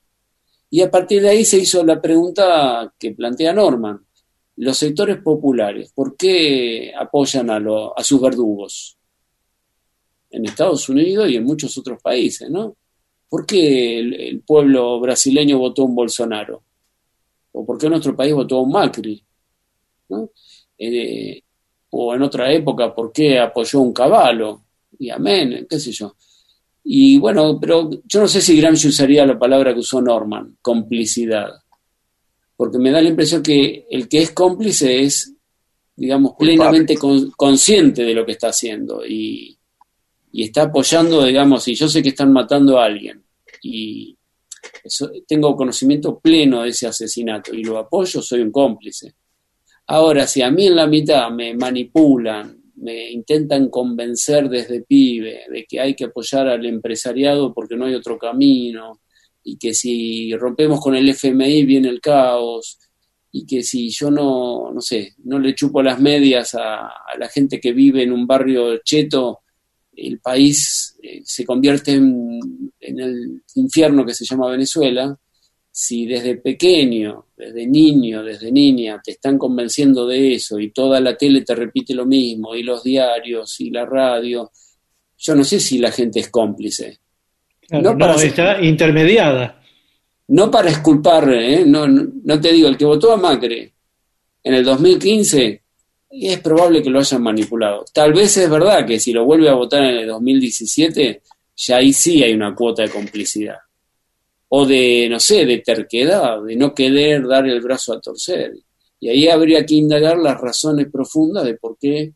Y 0.71 0.81
a 0.81 0.89
partir 0.89 1.21
de 1.21 1.29
ahí 1.29 1.45
se 1.45 1.59
hizo 1.59 1.85
la 1.85 2.01
pregunta 2.01 2.91
que 2.97 3.11
plantea 3.11 3.53
Norman. 3.53 4.03
Los 4.55 4.77
sectores 4.77 5.17
populares, 5.17 5.91
¿por 5.93 6.15
qué 6.17 6.91
apoyan 6.97 7.49
a, 7.51 7.59
lo- 7.59 7.97
a 7.97 8.03
sus 8.03 8.19
verdugos? 8.19 8.97
En 10.31 10.45
Estados 10.45 10.87
Unidos 10.89 11.29
y 11.29 11.35
en 11.35 11.43
muchos 11.43 11.77
otros 11.77 12.01
países, 12.01 12.49
¿no? 12.49 12.75
¿Por 13.29 13.45
qué 13.45 13.99
el, 13.99 14.13
el 14.13 14.41
pueblo 14.41 14.99
brasileño 14.99 15.57
votó 15.59 15.83
un 15.83 15.95
Bolsonaro? 15.95 16.63
¿O 17.53 17.65
por 17.65 17.77
qué 17.77 17.89
nuestro 17.89 18.15
país 18.15 18.33
votó 18.33 18.59
un 18.61 18.71
Macri? 18.71 19.23
¿no? 20.09 20.29
Eh, 20.77 21.41
o 21.91 22.13
en 22.15 22.21
otra 22.21 22.51
época, 22.51 22.93
¿por 22.93 23.11
qué 23.11 23.39
apoyó 23.39 23.79
un 23.81 23.93
Caballo? 23.93 24.61
Y 24.99 25.09
amén, 25.09 25.65
qué 25.69 25.79
sé 25.79 25.91
yo. 25.91 26.15
Y 26.83 27.17
bueno, 27.19 27.59
pero 27.59 27.89
yo 28.05 28.21
no 28.21 28.27
sé 28.27 28.41
si 28.41 28.59
Gramsci 28.59 28.87
usaría 28.87 29.25
la 29.25 29.37
palabra 29.37 29.73
que 29.73 29.79
usó 29.81 30.01
Norman, 30.01 30.57
complicidad. 30.61 31.49
Porque 32.55 32.77
me 32.79 32.91
da 32.91 33.01
la 33.01 33.09
impresión 33.09 33.41
que 33.43 33.85
el 33.89 34.07
que 34.07 34.21
es 34.21 34.31
cómplice 34.31 35.01
es, 35.03 35.33
digamos, 35.95 36.33
plenamente 36.37 36.95
con- 36.97 37.31
consciente 37.31 38.03
de 38.03 38.13
lo 38.13 38.25
que 38.25 38.31
está 38.33 38.47
haciendo 38.49 39.05
y, 39.05 39.57
y 40.31 40.43
está 40.43 40.63
apoyando, 40.63 41.23
digamos, 41.23 41.67
y 41.67 41.75
yo 41.75 41.87
sé 41.87 42.01
que 42.01 42.09
están 42.09 42.31
matando 42.31 42.79
a 42.79 42.85
alguien 42.85 43.23
y 43.61 44.17
tengo 45.27 45.55
conocimiento 45.55 46.19
pleno 46.19 46.63
de 46.63 46.69
ese 46.69 46.87
asesinato 46.87 47.53
y 47.53 47.63
lo 47.63 47.77
apoyo, 47.77 48.21
soy 48.21 48.41
un 48.41 48.51
cómplice. 48.51 49.13
Ahora, 49.87 50.25
si 50.27 50.41
a 50.41 50.51
mí 50.51 50.67
en 50.67 50.75
la 50.75 50.87
mitad 50.87 51.29
me 51.31 51.53
manipulan, 51.53 52.61
me 52.75 53.11
intentan 53.11 53.69
convencer 53.69 54.49
desde 54.49 54.81
pibe 54.81 55.43
de 55.49 55.65
que 55.65 55.79
hay 55.79 55.95
que 55.95 56.05
apoyar 56.05 56.47
al 56.47 56.65
empresariado 56.65 57.53
porque 57.53 57.75
no 57.75 57.85
hay 57.85 57.93
otro 57.93 58.17
camino, 58.17 59.01
y 59.43 59.57
que 59.57 59.73
si 59.73 60.35
rompemos 60.35 60.79
con 60.79 60.95
el 60.95 61.09
FMI 61.09 61.65
viene 61.65 61.89
el 61.89 61.99
caos, 61.99 62.79
y 63.31 63.45
que 63.45 63.63
si 63.63 63.89
yo 63.89 64.11
no, 64.11 64.71
no 64.71 64.81
sé, 64.81 65.15
no 65.23 65.39
le 65.39 65.55
chupo 65.55 65.81
las 65.81 65.99
medias 65.99 66.53
a 66.55 66.91
la 67.17 67.29
gente 67.29 67.59
que 67.59 67.71
vive 67.71 68.03
en 68.03 68.11
un 68.11 68.27
barrio 68.27 68.77
cheto, 68.83 69.41
el 70.07 70.19
país 70.19 70.97
eh, 71.01 71.21
se 71.23 71.45
convierte 71.45 71.93
en, 71.93 72.39
en 72.79 72.99
el 72.99 73.41
infierno 73.55 74.05
que 74.05 74.13
se 74.13 74.25
llama 74.25 74.49
Venezuela, 74.49 75.17
si 75.73 76.05
desde 76.05 76.35
pequeño, 76.35 77.27
desde 77.37 77.65
niño, 77.65 78.23
desde 78.23 78.51
niña, 78.51 79.01
te 79.03 79.11
están 79.11 79.37
convenciendo 79.37 80.05
de 80.05 80.33
eso 80.33 80.59
y 80.59 80.71
toda 80.71 80.99
la 80.99 81.15
tele 81.15 81.41
te 81.43 81.55
repite 81.55 81.93
lo 81.93 82.05
mismo, 82.05 82.53
y 82.55 82.63
los 82.63 82.83
diarios 82.83 83.59
y 83.61 83.69
la 83.69 83.85
radio, 83.85 84.51
yo 85.17 85.35
no 85.35 85.43
sé 85.43 85.59
si 85.59 85.77
la 85.77 85.91
gente 85.91 86.19
es 86.19 86.29
cómplice. 86.29 86.99
Claro, 87.67 87.83
No 87.83 87.93
no, 87.93 87.99
para- 87.99 88.23
está 88.23 88.61
intermediada. 88.61 89.61
No 90.27 90.49
para 90.51 90.69
esculpar, 90.69 91.29
¿eh? 91.33 91.63
no, 91.65 91.87
no, 91.87 92.07
no 92.23 92.39
te 92.41 92.51
digo, 92.53 92.67
el 92.67 92.77
que 92.77 92.85
votó 92.85 93.11
a 93.11 93.17
Macri 93.17 93.71
en 94.43 94.53
el 94.53 94.63
2015 94.63 95.60
es 96.11 96.39
probable 96.41 96.83
que 96.83 96.89
lo 96.89 96.99
hayan 96.99 97.23
manipulado. 97.23 97.85
Tal 97.93 98.13
vez 98.13 98.35
es 98.37 98.49
verdad 98.49 98.85
que 98.85 98.99
si 98.99 99.13
lo 99.13 99.25
vuelve 99.25 99.49
a 99.49 99.53
votar 99.53 99.83
en 99.83 99.97
el 99.97 100.07
2017, 100.07 101.21
ya 101.55 101.77
ahí 101.77 101.93
sí 101.93 102.21
hay 102.21 102.33
una 102.33 102.53
cuota 102.53 102.83
de 102.83 102.89
complicidad. 102.89 103.57
O 104.49 104.65
de, 104.65 105.07
no 105.09 105.19
sé, 105.19 105.45
de 105.45 105.59
terquedad, 105.59 106.43
de 106.43 106.55
no 106.57 106.73
querer 106.73 107.25
dar 107.25 107.47
el 107.47 107.61
brazo 107.61 107.93
a 107.93 108.01
torcer. 108.01 108.53
Y 108.99 109.09
ahí 109.09 109.27
habría 109.29 109.65
que 109.65 109.75
indagar 109.75 110.17
las 110.17 110.39
razones 110.39 110.87
profundas 110.91 111.45
de 111.45 111.55
por 111.55 111.77
qué 111.79 112.13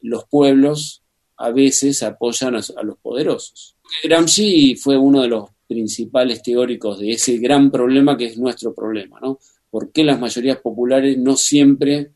los 0.00 0.24
pueblos 0.24 1.02
a 1.36 1.50
veces 1.50 2.02
apoyan 2.02 2.56
a, 2.56 2.60
a 2.76 2.82
los 2.82 2.98
poderosos. 2.98 3.76
Gramsci 4.02 4.74
fue 4.74 4.96
uno 4.96 5.22
de 5.22 5.28
los 5.28 5.50
principales 5.68 6.42
teóricos 6.42 6.98
de 6.98 7.12
ese 7.12 7.38
gran 7.38 7.70
problema 7.70 8.16
que 8.16 8.26
es 8.26 8.36
nuestro 8.36 8.74
problema, 8.74 9.20
¿no? 9.20 9.38
¿Por 9.70 9.90
qué 9.90 10.04
las 10.04 10.20
mayorías 10.20 10.58
populares 10.58 11.16
no 11.16 11.36
siempre 11.36 12.10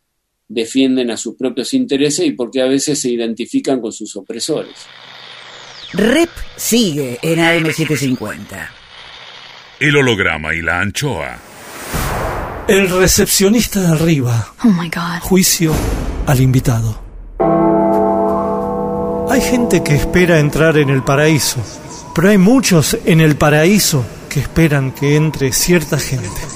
defienden 0.49 1.11
a 1.11 1.17
sus 1.17 1.37
propios 1.37 1.75
intereses 1.75 2.27
y 2.27 2.33
por 2.33 2.51
qué 2.51 2.63
a 2.63 2.67
veces 2.67 3.01
se 3.01 3.11
identifican 3.11 3.81
con 3.81 3.93
sus 3.93 4.17
opresores? 4.17 4.87
Rep 5.93 6.31
sigue 6.57 7.19
en 7.23 7.39
AM750. 7.39 8.69
El 9.81 9.97
holograma 9.97 10.55
y 10.55 10.63
la 10.63 10.81
anchoa. 10.81 11.39
El 12.69 12.89
recepcionista 12.91 13.81
de 13.81 13.89
arriba. 13.89 14.55
Oh 14.65 14.69
my 14.69 14.89
God. 14.89 15.21
Juicio 15.21 15.73
al 16.27 16.41
invitado. 16.41 17.01
Hay 19.31 19.41
gente 19.41 19.83
que 19.83 19.95
espera 19.95 20.39
entrar 20.39 20.77
en 20.79 20.89
el 20.89 21.03
paraíso, 21.03 21.61
pero 22.15 22.31
hay 22.31 22.39
muchos 22.39 22.97
en 23.05 23.21
el 23.21 23.37
paraíso 23.37 24.05
que 24.29 24.41
esperan 24.41 24.93
que 24.93 25.17
entre 25.17 25.53
cierta 25.53 25.99
gente. 25.99 26.56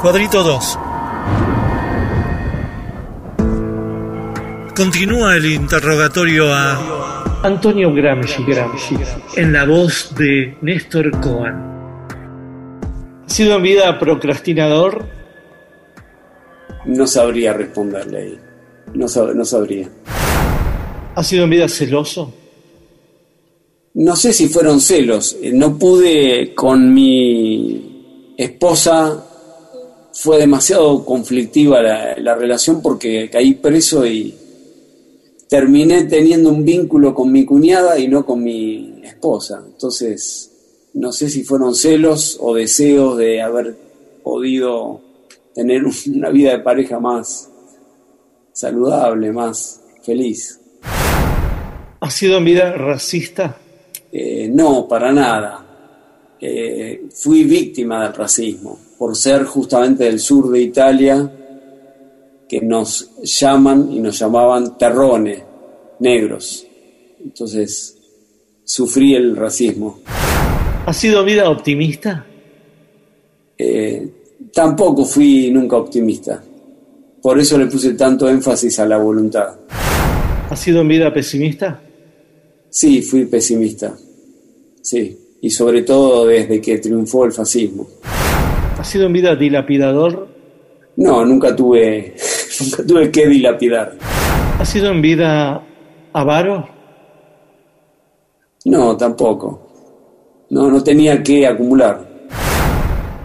Cuadrito 0.00 0.42
2. 0.42 0.78
Continúa 4.76 5.36
el 5.36 5.46
interrogatorio 5.46 6.52
a 6.52 7.40
Antonio 7.42 7.92
Gramsci, 7.94 8.44
Gramsci, 8.44 8.96
en 9.36 9.52
la 9.52 9.64
voz 9.64 10.14
de 10.16 10.56
Néstor 10.60 11.10
Cohen. 11.20 11.54
¿Ha 13.24 13.28
sido 13.28 13.56
en 13.56 13.62
vida 13.62 13.98
procrastinador? 13.98 15.04
No 16.84 17.06
sabría 17.06 17.52
responderle 17.52 18.18
ahí. 18.18 18.38
No, 18.94 19.06
sab- 19.06 19.34
no 19.34 19.44
sabría. 19.44 19.88
¿Ha 21.14 21.22
sido 21.24 21.44
en 21.44 21.50
vida 21.50 21.68
celoso? 21.68 22.32
No 23.94 24.14
sé 24.14 24.32
si 24.34 24.48
fueron 24.48 24.80
celos. 24.80 25.36
Eh, 25.42 25.52
No 25.52 25.78
pude 25.78 26.54
con 26.54 26.92
mi 26.92 28.34
esposa. 28.36 29.24
Fue 30.18 30.38
demasiado 30.38 31.04
conflictiva 31.04 31.82
la, 31.82 32.16
la 32.16 32.34
relación 32.34 32.80
porque 32.80 33.28
caí 33.30 33.52
preso 33.52 34.06
y 34.06 34.34
terminé 35.46 36.04
teniendo 36.04 36.48
un 36.48 36.64
vínculo 36.64 37.14
con 37.14 37.30
mi 37.30 37.44
cuñada 37.44 37.98
y 37.98 38.08
no 38.08 38.24
con 38.24 38.42
mi 38.42 39.02
esposa. 39.04 39.62
Entonces, 39.66 40.50
no 40.94 41.12
sé 41.12 41.28
si 41.28 41.44
fueron 41.44 41.74
celos 41.74 42.38
o 42.40 42.54
deseos 42.54 43.18
de 43.18 43.42
haber 43.42 43.76
podido 44.22 45.02
tener 45.54 45.82
una 46.14 46.30
vida 46.30 46.52
de 46.52 46.60
pareja 46.60 46.98
más 46.98 47.50
saludable, 48.54 49.30
más 49.32 49.82
feliz. 50.02 50.58
¿Ha 52.00 52.10
sido 52.10 52.38
en 52.38 52.44
vida 52.46 52.72
racista? 52.72 53.58
Eh, 54.10 54.48
no, 54.50 54.88
para 54.88 55.12
nada. 55.12 55.62
Eh, 56.40 57.06
fui 57.12 57.44
víctima 57.44 58.04
del 58.04 58.14
racismo 58.14 58.85
por 58.98 59.16
ser 59.16 59.44
justamente 59.44 60.04
del 60.04 60.18
sur 60.18 60.50
de 60.50 60.60
Italia, 60.60 61.32
que 62.48 62.60
nos 62.60 63.10
llaman 63.22 63.90
y 63.92 64.00
nos 64.00 64.18
llamaban 64.18 64.78
terrones, 64.78 65.42
negros. 65.98 66.66
Entonces, 67.22 67.96
sufrí 68.64 69.14
el 69.14 69.36
racismo. 69.36 70.00
¿Ha 70.86 70.92
sido 70.92 71.24
vida 71.24 71.50
optimista? 71.50 72.24
Eh, 73.58 74.08
tampoco 74.52 75.04
fui 75.04 75.50
nunca 75.50 75.76
optimista. 75.76 76.42
Por 77.20 77.40
eso 77.40 77.58
le 77.58 77.66
puse 77.66 77.94
tanto 77.94 78.28
énfasis 78.28 78.78
a 78.78 78.86
la 78.86 78.98
voluntad. 78.98 79.56
¿Ha 80.48 80.56
sido 80.56 80.82
en 80.82 80.88
vida 80.88 81.12
pesimista? 81.12 81.80
Sí, 82.70 83.02
fui 83.02 83.24
pesimista. 83.24 83.96
Sí, 84.80 85.18
y 85.40 85.50
sobre 85.50 85.82
todo 85.82 86.26
desde 86.26 86.60
que 86.60 86.78
triunfó 86.78 87.24
el 87.24 87.32
fascismo. 87.32 87.88
¿Ha 88.86 88.88
sido 88.88 89.06
en 89.06 89.14
vida 89.14 89.34
dilapidador? 89.34 90.28
No, 90.94 91.24
nunca 91.24 91.56
tuve, 91.56 92.14
nunca 92.60 92.86
tuve 92.86 93.10
que 93.10 93.26
dilapidar. 93.26 93.94
¿Ha 94.60 94.64
sido 94.64 94.92
en 94.92 95.02
vida 95.02 95.60
avaro? 96.12 96.68
No, 98.66 98.96
tampoco. 98.96 100.46
No, 100.50 100.70
no 100.70 100.84
tenía 100.84 101.20
que 101.20 101.48
acumular. 101.48 102.28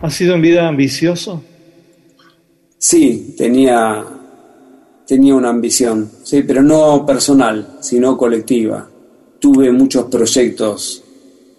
¿Ha 0.01 0.09
sido 0.09 0.33
en 0.33 0.41
vida 0.41 0.67
ambicioso? 0.67 1.43
Sí, 2.79 3.35
tenía, 3.37 4.03
tenía 5.05 5.35
una 5.35 5.49
ambición, 5.49 6.09
sí, 6.23 6.41
pero 6.41 6.63
no 6.63 7.05
personal, 7.05 7.77
sino 7.81 8.17
colectiva. 8.17 8.89
Tuve 9.37 9.71
muchos 9.71 10.05
proyectos 10.05 11.03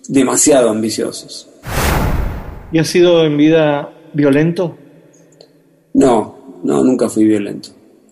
demasiado 0.09 0.71
ambiciosos. 0.71 1.49
¿Y 2.73 2.79
ha 2.79 2.85
sido 2.85 3.25
en 3.25 3.37
vida 3.37 3.93
violento? 4.15 4.77
No, 5.93 6.59
no, 6.63 6.83
nunca 6.83 7.09
fui 7.09 7.25
violento. 7.25 7.69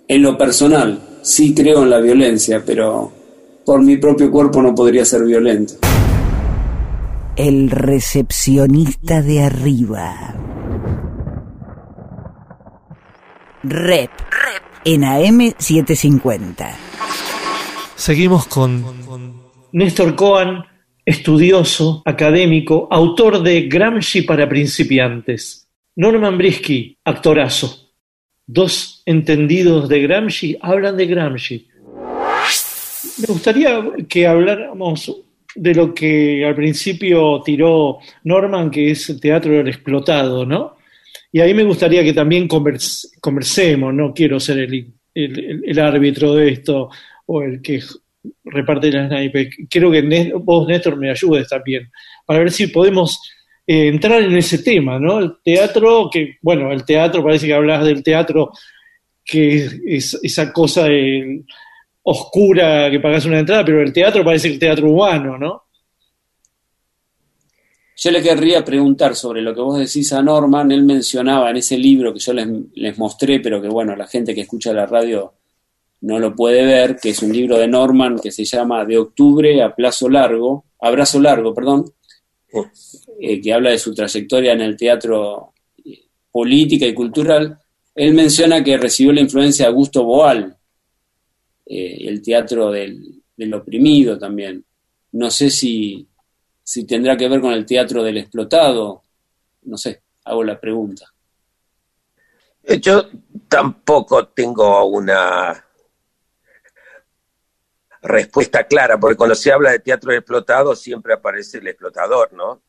En 0.06 0.22
lo 0.22 0.36
personal, 0.36 1.00
sí 1.22 1.54
creo 1.54 1.82
en 1.82 1.90
la 1.90 1.98
violencia, 1.98 2.62
pero 2.64 3.10
por 3.64 3.82
mi 3.82 3.96
propio 3.96 4.30
cuerpo 4.30 4.60
no 4.60 4.74
podría 4.74 5.04
ser 5.06 5.24
violento. 5.24 5.74
El 7.36 7.70
recepcionista 7.70 9.22
de 9.22 9.44
arriba. 9.44 10.34
Rep. 13.62 14.10
En 14.84 15.04
AM 15.04 15.54
750. 15.56 16.70
Seguimos 17.96 18.46
con 18.46 18.84
Néstor 19.72 20.16
Cohen, 20.16 20.64
estudioso, 21.04 22.02
académico, 22.04 22.88
autor 22.90 23.42
de 23.42 23.62
Gramsci 23.62 24.22
para 24.22 24.48
principiantes. 24.48 25.68
Norman 25.96 26.38
Brisky, 26.38 26.96
actorazo. 27.04 27.92
Dos 28.46 29.02
entendidos 29.06 29.88
de 29.88 30.00
Gramsci 30.00 30.56
hablan 30.60 30.96
de 30.96 31.06
Gramsci. 31.06 31.68
Me 33.18 33.26
gustaría 33.28 33.82
que 34.08 34.26
habláramos 34.26 35.16
de 35.54 35.74
lo 35.74 35.92
que 35.92 36.44
al 36.44 36.54
principio 36.54 37.42
tiró 37.44 37.98
Norman, 38.24 38.70
que 38.70 38.92
es 38.92 39.10
el 39.10 39.20
teatro 39.20 39.52
del 39.52 39.68
explotado, 39.68 40.46
¿no? 40.46 40.76
Y 41.32 41.40
ahí 41.40 41.54
me 41.54 41.64
gustaría 41.64 42.02
que 42.02 42.12
también 42.12 42.48
convers- 42.48 43.08
conversemos, 43.20 43.92
no 43.94 44.12
quiero 44.14 44.40
ser 44.40 44.68
el 45.14 45.78
árbitro 45.78 46.34
de 46.34 46.48
esto 46.50 46.88
o 47.26 47.42
el 47.42 47.60
que 47.62 47.80
reparte 48.44 48.90
las 48.90 49.10
naipes. 49.10 49.48
Quiero 49.68 49.90
que 49.90 50.32
vos, 50.36 50.66
Néstor, 50.68 50.96
me 50.96 51.10
ayudes 51.10 51.48
también, 51.48 51.90
para 52.26 52.40
ver 52.40 52.50
si 52.50 52.66
podemos 52.68 53.20
eh, 53.66 53.88
entrar 53.88 54.22
en 54.22 54.36
ese 54.36 54.58
tema, 54.58 54.98
¿no? 54.98 55.18
El 55.18 55.36
teatro, 55.42 56.08
que, 56.12 56.36
bueno, 56.42 56.72
el 56.72 56.84
teatro, 56.84 57.22
parece 57.22 57.46
que 57.46 57.54
hablas 57.54 57.84
del 57.84 58.02
teatro, 58.02 58.50
que 59.24 59.56
es, 59.56 59.80
es 59.86 60.20
esa 60.22 60.52
cosa 60.52 60.86
oscura 62.02 62.90
que 62.90 63.00
pagas 63.00 63.26
una 63.26 63.40
entrada, 63.40 63.64
pero 63.64 63.82
el 63.82 63.92
teatro 63.92 64.24
parece 64.24 64.48
el 64.48 64.58
teatro 64.58 64.90
humano, 64.90 65.38
¿no? 65.38 65.64
Yo 68.02 68.10
le 68.10 68.22
querría 68.22 68.64
preguntar 68.64 69.14
sobre 69.14 69.42
lo 69.42 69.54
que 69.54 69.60
vos 69.60 69.78
decís 69.78 70.10
a 70.14 70.22
Norman. 70.22 70.72
Él 70.72 70.84
mencionaba 70.84 71.50
en 71.50 71.58
ese 71.58 71.76
libro 71.76 72.14
que 72.14 72.18
yo 72.18 72.32
les, 72.32 72.48
les 72.72 72.96
mostré, 72.96 73.40
pero 73.40 73.60
que 73.60 73.68
bueno, 73.68 73.94
la 73.94 74.06
gente 74.06 74.34
que 74.34 74.40
escucha 74.40 74.72
la 74.72 74.86
radio 74.86 75.34
no 76.02 76.18
lo 76.18 76.34
puede 76.34 76.64
ver, 76.64 76.96
que 76.96 77.10
es 77.10 77.22
un 77.22 77.32
libro 77.32 77.58
de 77.58 77.68
Norman 77.68 78.18
que 78.18 78.30
se 78.30 78.44
llama 78.44 78.84
De 78.84 78.98
octubre 78.98 79.62
a 79.62 79.74
plazo 79.74 80.08
largo, 80.08 80.64
a 80.80 80.90
brazo 80.90 81.20
largo, 81.20 81.54
perdón, 81.54 81.92
eh, 83.20 83.40
que 83.40 83.52
habla 83.52 83.70
de 83.70 83.78
su 83.78 83.94
trayectoria 83.94 84.52
en 84.52 84.62
el 84.62 84.76
teatro 84.76 85.52
eh, 85.84 86.06
política 86.30 86.86
y 86.86 86.94
cultural. 86.94 87.58
Él 87.94 88.14
menciona 88.14 88.64
que 88.64 88.78
recibió 88.78 89.12
la 89.12 89.20
influencia 89.20 89.66
de 89.66 89.70
Augusto 89.70 90.04
Boal, 90.04 90.56
eh, 91.66 91.98
el 92.08 92.22
teatro 92.22 92.70
del, 92.70 93.22
del 93.36 93.54
oprimido 93.54 94.18
también. 94.18 94.64
No 95.12 95.30
sé 95.30 95.50
si, 95.50 96.06
si 96.62 96.84
tendrá 96.84 97.16
que 97.16 97.28
ver 97.28 97.40
con 97.40 97.52
el 97.52 97.66
teatro 97.66 98.02
del 98.02 98.18
explotado. 98.18 99.02
No 99.64 99.76
sé, 99.76 100.00
hago 100.24 100.42
la 100.44 100.58
pregunta. 100.58 101.06
Yo 102.80 103.06
tampoco 103.48 104.28
tengo 104.28 104.84
una 104.86 105.64
respuesta 108.02 108.64
clara, 108.66 108.98
porque 108.98 109.16
cuando 109.16 109.34
se 109.34 109.52
habla 109.52 109.72
de 109.72 109.80
teatro 109.80 110.12
explotado 110.12 110.74
siempre 110.74 111.12
aparece 111.12 111.58
el 111.58 111.68
explotador, 111.68 112.32
¿no? 112.32 112.62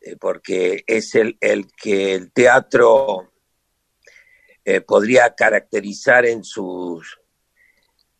Eh, 0.00 0.16
porque 0.16 0.84
es 0.86 1.14
el, 1.14 1.36
el 1.40 1.66
que 1.72 2.14
el 2.14 2.32
teatro 2.32 3.32
eh, 4.64 4.80
podría 4.80 5.34
caracterizar 5.34 6.26
en 6.26 6.42
sus, 6.42 7.18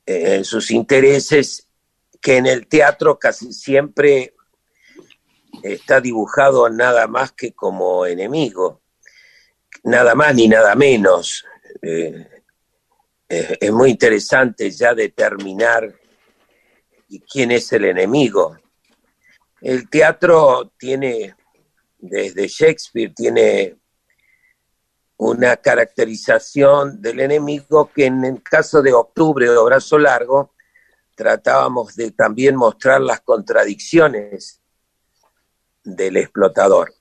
en 0.06 0.44
sus 0.44 0.70
intereses, 0.70 1.68
que 2.20 2.36
en 2.36 2.46
el 2.46 2.66
teatro 2.68 3.18
casi 3.18 3.52
siempre 3.52 4.34
está 5.62 6.00
dibujado 6.00 6.68
nada 6.68 7.06
más 7.06 7.32
que 7.32 7.52
como 7.52 8.06
enemigo, 8.06 8.82
nada 9.82 10.14
más 10.14 10.34
ni 10.34 10.48
nada 10.48 10.74
menos. 10.74 11.44
Eh, 11.82 12.28
es 13.28 13.72
muy 13.72 13.90
interesante 13.90 14.70
ya 14.70 14.94
determinar 14.94 15.92
quién 17.30 17.50
es 17.50 17.72
el 17.72 17.84
enemigo. 17.84 18.56
El 19.60 19.88
teatro 19.88 20.72
tiene, 20.78 21.34
desde 21.98 22.48
Shakespeare, 22.48 23.12
tiene 23.14 23.76
una 25.16 25.56
caracterización 25.56 27.00
del 27.00 27.20
enemigo 27.20 27.90
que 27.94 28.06
en 28.06 28.24
el 28.24 28.42
caso 28.42 28.82
de 28.82 28.92
Octubre 28.92 29.48
o 29.48 29.64
Brazo 29.64 29.98
Largo 29.98 30.54
tratábamos 31.14 31.94
de 31.94 32.10
también 32.10 32.56
mostrar 32.56 33.00
las 33.00 33.20
contradicciones 33.20 34.60
del 35.84 36.16
explotador. 36.16 36.92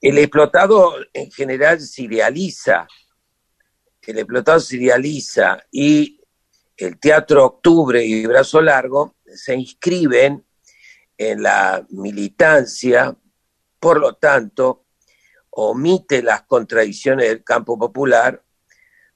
El 0.00 0.18
explotado 0.18 0.94
en 1.12 1.30
general 1.30 1.80
se 1.80 2.02
idealiza, 2.02 2.86
el 4.02 4.18
explotado 4.18 4.60
se 4.60 4.76
idealiza 4.76 5.64
y 5.70 6.20
el 6.76 6.98
Teatro 6.98 7.44
Octubre 7.44 8.04
y 8.04 8.26
Brazo 8.26 8.60
Largo 8.60 9.16
se 9.26 9.54
inscriben 9.54 10.44
en 11.16 11.42
la 11.42 11.86
militancia, 11.90 13.16
por 13.78 14.00
lo 14.00 14.14
tanto, 14.16 14.86
omite 15.50 16.22
las 16.22 16.42
contradicciones 16.42 17.28
del 17.28 17.44
campo 17.44 17.78
popular 17.78 18.42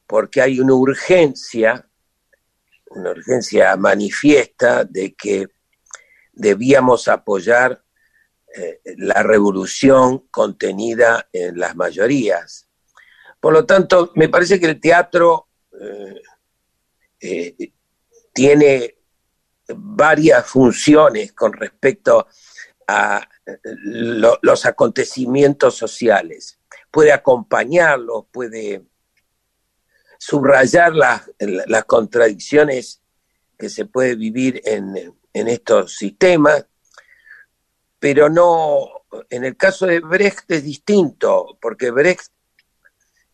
porque 0.06 0.40
hay 0.40 0.58
una 0.58 0.74
urgencia, 0.74 1.86
una 2.90 3.10
urgencia 3.10 3.76
manifiesta 3.76 4.84
de 4.84 5.14
que 5.14 5.48
debíamos 6.32 7.08
apoyar 7.08 7.82
eh, 8.56 8.80
la 8.96 9.22
revolución 9.22 10.26
contenida 10.30 11.28
en 11.32 11.58
las 11.58 11.76
mayorías. 11.76 12.68
Por 13.38 13.52
lo 13.52 13.66
tanto, 13.66 14.12
me 14.14 14.30
parece 14.30 14.58
que 14.58 14.66
el 14.66 14.80
teatro 14.80 15.48
eh, 15.78 16.22
eh, 17.20 17.72
tiene 18.32 18.96
varias 19.68 20.46
funciones 20.46 21.32
con 21.32 21.52
respecto 21.52 22.26
a 22.86 23.28
lo, 23.64 24.38
los 24.42 24.66
acontecimientos 24.66 25.76
sociales. 25.76 26.58
Puede 26.90 27.12
acompañarlos, 27.12 28.26
puede 28.30 28.84
subrayar 30.18 30.94
las, 30.94 31.30
las 31.38 31.84
contradicciones 31.84 33.02
que 33.58 33.68
se 33.68 33.84
puede 33.84 34.14
vivir 34.14 34.60
en, 34.64 35.14
en 35.32 35.48
estos 35.48 35.96
sistemas, 35.96 36.66
pero 37.98 38.28
no, 38.28 39.04
en 39.30 39.44
el 39.44 39.56
caso 39.56 39.86
de 39.86 40.00
Brecht 40.00 40.50
es 40.50 40.64
distinto, 40.64 41.58
porque 41.60 41.90
Brecht 41.90 42.30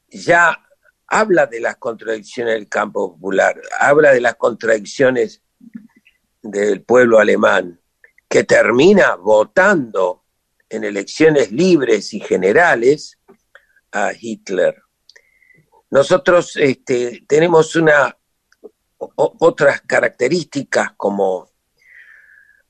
ya 0.08 0.63
habla 1.06 1.46
de 1.46 1.60
las 1.60 1.76
contradicciones 1.76 2.54
del 2.54 2.68
campo 2.68 3.12
popular, 3.12 3.60
habla 3.78 4.12
de 4.12 4.20
las 4.20 4.36
contradicciones 4.36 5.42
del 6.42 6.82
pueblo 6.82 7.18
alemán, 7.18 7.80
que 8.28 8.44
termina 8.44 9.14
votando 9.16 10.24
en 10.68 10.84
elecciones 10.84 11.52
libres 11.52 12.12
y 12.14 12.20
generales 12.20 13.18
a 13.92 14.12
Hitler. 14.18 14.82
Nosotros 15.90 16.56
este, 16.56 17.24
tenemos 17.28 17.76
una, 17.76 18.16
otras 18.98 19.80
características 19.82 20.92
como 20.96 21.48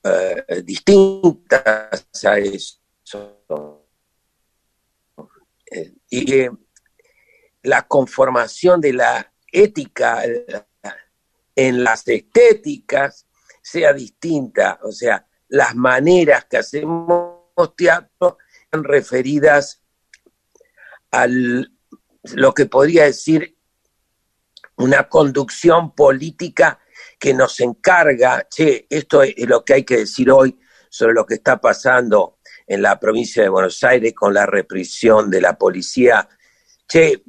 eh, 0.03 0.63
distintas 0.63 2.07
a 2.25 2.39
eso. 2.39 2.81
Eh, 5.71 5.95
y 6.11 6.35
eh, 6.35 6.51
la 7.65 7.87
conformación 7.87 8.81
de 8.81 8.93
la 8.93 9.33
ética 9.51 10.23
en 11.57 11.85
las 11.85 12.07
estéticas 12.07 13.27
sea 13.63 13.93
distinta, 13.93 14.79
o 14.83 14.93
sea, 14.93 15.27
las 15.49 15.75
maneras 15.75 16.45
que 16.45 16.59
hacemos 16.59 17.43
teatro 17.77 18.39
están 18.65 18.85
referidas 18.85 19.83
a 21.11 21.27
lo 21.27 22.55
que 22.55 22.67
podría 22.67 23.05
decir 23.05 23.57
una 24.77 25.09
conducción 25.09 25.95
política 25.95 26.81
que 27.19 27.33
nos 27.33 27.61
encarga, 27.61 28.47
che, 28.49 28.87
esto 28.91 29.23
es 29.23 29.49
lo 29.49 29.65
que 29.65 29.75
hay 29.75 29.85
que 29.85 29.99
decir 29.99 30.31
hoy 30.31 30.59
sobre 30.91 31.15
lo 31.15 31.25
que 31.25 31.35
está 31.35 31.61
pasando 31.61 32.39
en 32.67 32.83
la 32.83 32.99
provincia 32.99 33.43
de 33.43 33.49
Buenos 33.49 33.83
Aires 33.85 34.13
con 34.15 34.35
la 34.35 34.47
represión 34.47 35.31
de 35.31 35.41
la 35.41 35.57
policía. 35.57 36.29
Che, 36.87 37.23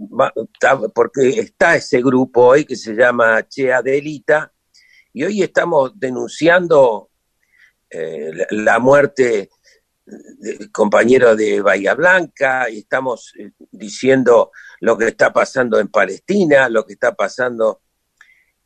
porque 0.93 1.29
está 1.29 1.75
ese 1.75 2.01
grupo 2.01 2.47
hoy 2.47 2.65
que 2.65 2.75
se 2.75 2.93
llama 2.93 3.47
Che 3.47 3.71
Adelita, 3.71 4.51
y 5.13 5.23
hoy 5.23 5.41
estamos 5.41 5.97
denunciando 5.97 7.09
eh, 7.89 8.31
la, 8.49 8.79
muerte 8.79 9.49
del 10.05 10.71
compañero 10.71 11.35
de 11.35 11.61
Bahía 11.61 11.93
Blanca, 11.93 12.69
y 12.69 12.79
estamos 12.79 13.33
eh, 13.39 13.51
diciendo 13.71 14.51
lo 14.81 14.97
que 14.97 15.07
está 15.07 15.31
pasando 15.31 15.79
en 15.79 15.87
Palestina, 15.87 16.67
lo 16.67 16.85
que 16.85 16.93
está 16.93 17.15
pasando 17.15 17.81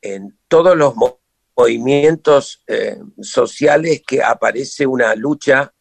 en 0.02 0.40
todos 0.48 0.76
los 0.76 0.96
mo- 0.96 1.22
movimientos 1.56 2.64
eh, 2.68 2.98
sociales 3.22 4.02
que 4.06 4.24
aparece 4.24 4.88
una 4.88 5.14
lucha 5.14 5.74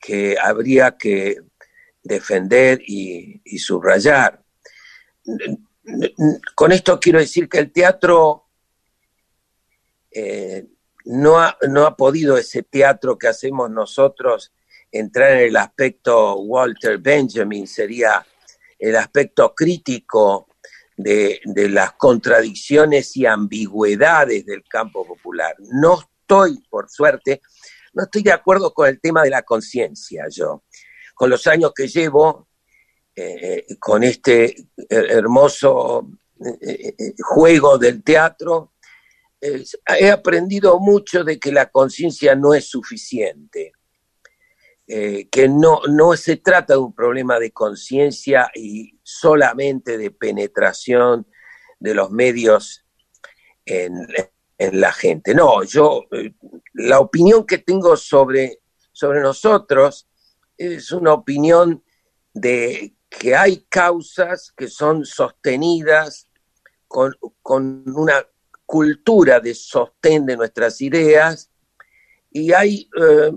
que 0.00 0.36
habría 0.40 0.96
que 0.96 1.36
defender 2.08 2.80
y, 2.84 3.40
subrayar. 3.58 4.42
Con 6.54 6.72
esto 6.72 6.98
quiero 6.98 7.18
decir 7.18 7.48
que 7.48 7.58
el 7.58 7.72
teatro 7.72 8.46
eh, 10.10 10.66
no, 11.04 11.38
ha, 11.38 11.56
no 11.68 11.86
ha 11.86 11.96
podido 11.96 12.36
ese 12.36 12.62
teatro 12.62 13.18
que 13.18 13.28
hacemos 13.28 13.70
nosotros 13.70 14.52
entrar 14.90 15.32
en 15.32 15.48
el 15.48 15.56
aspecto 15.56 16.36
Walter 16.38 16.98
Benjamin, 16.98 17.66
sería 17.66 18.26
el 18.78 18.96
aspecto 18.96 19.54
crítico 19.54 20.48
de, 20.96 21.40
de 21.44 21.68
las 21.68 21.92
contradicciones 21.92 23.16
y 23.16 23.26
ambigüedades 23.26 24.46
del 24.46 24.64
campo 24.64 25.06
popular. 25.06 25.54
No 25.58 26.00
estoy, 26.00 26.58
por 26.70 26.88
suerte, 26.88 27.42
no 27.92 28.04
estoy 28.04 28.22
de 28.22 28.32
acuerdo 28.32 28.72
con 28.72 28.88
el 28.88 29.00
tema 29.00 29.22
de 29.22 29.30
la 29.30 29.42
conciencia 29.42 30.26
yo. 30.30 30.64
Con 31.18 31.30
los 31.30 31.48
años 31.48 31.72
que 31.74 31.88
llevo, 31.88 32.46
eh, 33.16 33.66
con 33.80 34.04
este 34.04 34.54
hermoso 34.88 36.08
eh, 36.62 36.94
eh, 36.96 37.14
juego 37.20 37.76
del 37.76 38.04
teatro, 38.04 38.74
eh, 39.40 39.64
he 39.98 40.10
aprendido 40.12 40.78
mucho 40.78 41.24
de 41.24 41.40
que 41.40 41.50
la 41.50 41.70
conciencia 41.70 42.36
no 42.36 42.54
es 42.54 42.70
suficiente, 42.70 43.72
eh, 44.86 45.26
que 45.28 45.48
no, 45.48 45.80
no 45.88 46.16
se 46.16 46.36
trata 46.36 46.74
de 46.74 46.78
un 46.78 46.94
problema 46.94 47.40
de 47.40 47.50
conciencia 47.50 48.52
y 48.54 49.00
solamente 49.02 49.98
de 49.98 50.12
penetración 50.12 51.26
de 51.80 51.94
los 51.94 52.12
medios 52.12 52.86
en, 53.66 54.06
en 54.56 54.80
la 54.80 54.92
gente. 54.92 55.34
No, 55.34 55.64
yo, 55.64 56.04
eh, 56.12 56.32
la 56.74 57.00
opinión 57.00 57.44
que 57.44 57.58
tengo 57.58 57.96
sobre, 57.96 58.60
sobre 58.92 59.20
nosotros 59.20 60.04
es 60.58 60.92
una 60.92 61.14
opinión 61.14 61.82
de 62.34 62.94
que 63.08 63.34
hay 63.34 63.64
causas 63.68 64.52
que 64.56 64.68
son 64.68 65.04
sostenidas 65.06 66.28
con, 66.86 67.14
con 67.42 67.84
una 67.86 68.26
cultura 68.66 69.40
de 69.40 69.54
sostén 69.54 70.26
de 70.26 70.36
nuestras 70.36 70.80
ideas 70.80 71.50
y 72.30 72.52
hay 72.52 72.90
eh, 73.00 73.32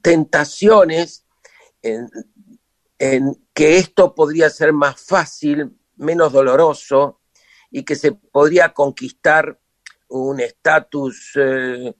tentaciones 0.00 1.26
en, 1.82 2.08
en, 2.98 3.34
que 3.52 3.78
esto 3.78 4.14
podría 4.14 4.48
ser 4.48 4.72
más 4.72 5.00
fácil, 5.00 5.76
menos 5.96 6.32
doloroso 6.32 7.20
y 7.70 7.82
que 7.82 7.96
se 7.96 8.12
podría 8.12 8.72
conquistar 8.72 9.58
un 10.08 10.40
estatus 10.40 11.32
eh, 11.36 11.94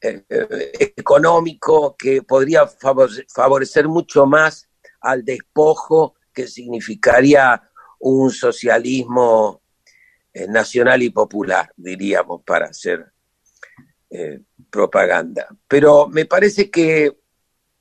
económico 0.00 1.96
que 1.96 2.22
podría 2.22 2.66
favorecer 2.66 3.88
mucho 3.88 4.26
más 4.26 4.68
al 5.00 5.24
despojo 5.24 6.14
que 6.32 6.46
significaría 6.46 7.62
un 8.00 8.30
socialismo 8.30 9.62
eh, 10.32 10.46
nacional 10.46 11.02
y 11.02 11.10
popular, 11.10 11.72
diríamos, 11.76 12.42
para 12.42 12.66
hacer 12.66 13.10
eh, 14.10 14.40
propaganda. 14.70 15.48
Pero 15.66 16.08
me 16.08 16.26
parece 16.26 16.70
que 16.70 17.16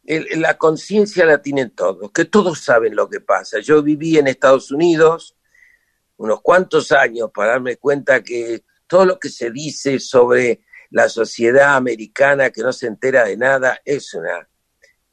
la 0.08 0.58
conciencia 0.58 1.26
la 1.26 1.42
tienen 1.42 1.72
todos, 1.72 2.12
que 2.12 2.26
todos 2.26 2.60
saben 2.60 2.96
lo 2.96 3.10
que 3.10 3.20
pasa. 3.20 3.60
Yo 3.60 3.82
viví 3.82 4.18
en 4.18 4.28
Estados 4.28 4.72
Unidos 4.72 5.36
unos 6.18 6.42
cuantos 6.42 6.92
años 6.92 7.32
para 7.34 7.54
darme 7.54 7.78
cuenta 7.78 8.24
que 8.24 8.64
todo 8.88 9.06
lo 9.06 9.20
que 9.20 9.30
se 9.30 9.52
dice 9.52 10.00
sobre 10.00 10.62
la 10.90 11.10
sociedad 11.10 11.76
americana 11.76 12.50
que 12.50 12.62
no 12.62 12.74
se 12.74 12.88
entera 12.88 13.26
de 13.26 13.38
nada 13.38 13.80
es 13.86 14.14
una 14.14 14.48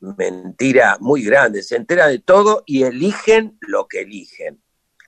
mentira 0.00 0.96
muy 1.00 1.22
grande. 1.22 1.62
Se 1.62 1.76
entera 1.76 2.08
de 2.08 2.18
todo 2.18 2.62
y 2.66 2.82
eligen 2.82 3.58
lo 3.60 3.86
que 3.86 4.00
eligen, 4.00 4.62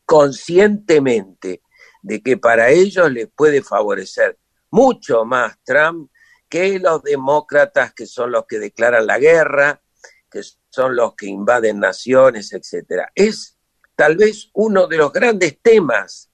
conscientemente 0.04 1.62
de 2.02 2.22
que 2.22 2.36
para 2.36 2.70
ellos 2.70 3.10
les 3.10 3.28
puede 3.28 3.62
favorecer 3.62 4.38
mucho 4.70 5.24
más 5.24 5.56
Trump 5.64 6.10
que 6.48 6.78
los 6.78 7.02
demócratas 7.02 7.92
que 7.94 8.06
son 8.06 8.30
los 8.30 8.46
que 8.46 8.58
declaran 8.58 9.06
la 9.06 9.18
guerra, 9.18 9.82
que 10.30 10.42
son 10.70 10.96
los 10.96 11.14
que 11.14 11.26
invaden 11.26 11.80
naciones, 11.80 12.52
etcétera. 12.52 13.10
Es 13.14 13.58
tal 13.96 14.16
vez 14.16 14.50
uno 14.52 14.86
de 14.86 14.96
los 14.96 15.12
grandes 15.12 15.60
temas 15.60 16.30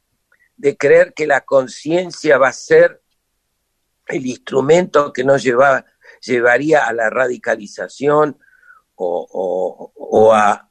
de 0.56 0.76
creer 0.76 1.14
que 1.14 1.26
la 1.26 1.42
conciencia 1.42 2.36
va 2.36 2.48
a 2.48 2.52
ser 2.52 2.99
el 4.10 4.26
instrumento 4.26 5.12
que 5.12 5.24
nos 5.24 5.42
lleva, 5.42 5.84
llevaría 6.20 6.86
a 6.86 6.92
la 6.92 7.10
radicalización 7.10 8.38
o, 8.96 10.32
a, 10.34 10.68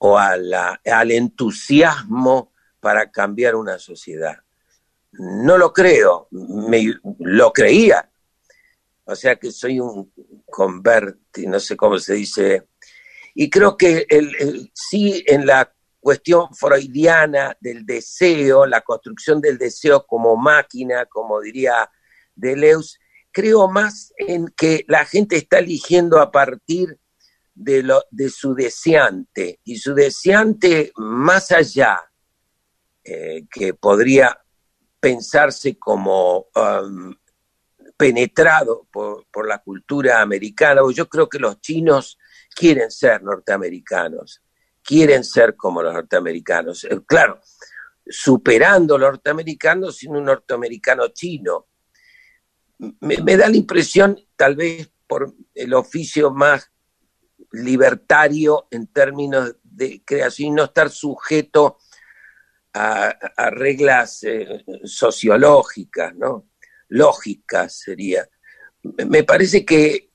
al 0.00 1.10
entusiasmo 1.10 2.52
para 2.80 3.10
cambiar 3.10 3.54
una 3.54 3.78
sociedad. 3.78 4.36
No 5.12 5.56
lo 5.56 5.72
creo, 5.72 6.28
me, 6.30 6.94
lo 7.20 7.52
creía. 7.52 8.10
O 9.04 9.14
sea 9.14 9.36
que 9.36 9.52
soy 9.52 9.78
un 9.80 10.12
converti, 10.50 11.46
no 11.46 11.60
sé 11.60 11.76
cómo 11.76 11.98
se 11.98 12.14
dice. 12.14 12.68
Y 13.34 13.48
creo 13.48 13.76
que 13.76 14.06
sí 14.74 15.22
en 15.26 15.46
la 15.46 15.72
cuestión 16.00 16.54
freudiana 16.54 17.56
del 17.60 17.84
deseo, 17.84 18.66
la 18.66 18.80
construcción 18.82 19.40
del 19.40 19.58
deseo 19.58 20.06
como 20.06 20.36
máquina, 20.36 21.06
como 21.06 21.40
diría 21.40 21.90
Deleuze, 22.36 22.98
creo 23.32 23.68
más 23.68 24.12
en 24.16 24.46
que 24.56 24.84
la 24.86 25.04
gente 25.04 25.36
está 25.36 25.58
eligiendo 25.58 26.20
a 26.20 26.30
partir 26.30 26.98
de, 27.54 27.82
lo, 27.82 28.04
de 28.10 28.30
su 28.30 28.54
deseante, 28.54 29.60
y 29.64 29.78
su 29.78 29.94
deseante 29.94 30.92
más 30.96 31.50
allá, 31.50 31.98
eh, 33.02 33.46
que 33.50 33.74
podría 33.74 34.38
pensarse 35.00 35.78
como 35.78 36.48
um, 36.54 37.14
penetrado 37.96 38.86
por, 38.92 39.26
por, 39.32 39.48
la 39.48 39.58
cultura 39.58 40.20
americana, 40.20 40.82
yo 40.92 41.08
creo 41.08 41.28
que 41.28 41.38
los 41.38 41.60
chinos 41.60 42.18
quieren 42.54 42.90
ser 42.90 43.22
norteamericanos, 43.22 44.42
quieren 44.82 45.24
ser 45.24 45.56
como 45.56 45.82
los 45.82 45.94
norteamericanos. 45.94 46.84
Eh, 46.84 47.00
claro, 47.06 47.40
superando 48.08 48.96
los 48.98 49.10
norteamericanos 49.10 49.96
sin 49.96 50.16
un 50.16 50.24
norteamericano 50.24 51.08
chino. 51.08 51.66
Me, 52.78 53.36
da 53.36 53.48
la 53.48 53.56
impresión, 53.56 54.18
tal 54.36 54.56
vez 54.56 54.90
por 55.06 55.34
el 55.54 55.74
oficio 55.74 56.30
más 56.30 56.70
libertario 57.52 58.66
en 58.70 58.86
términos 58.88 59.56
de 59.62 60.02
creación 60.04 60.54
no 60.54 60.64
estar 60.64 60.90
sujeto 60.90 61.78
a, 62.74 63.06
a 63.08 63.50
reglas 63.50 64.22
eh, 64.24 64.64
sociológicas, 64.84 66.14
¿no? 66.14 66.48
Lógicas 66.88 67.78
sería. 67.78 68.28
Me 68.82 69.24
parece 69.24 69.64
que 69.64 70.10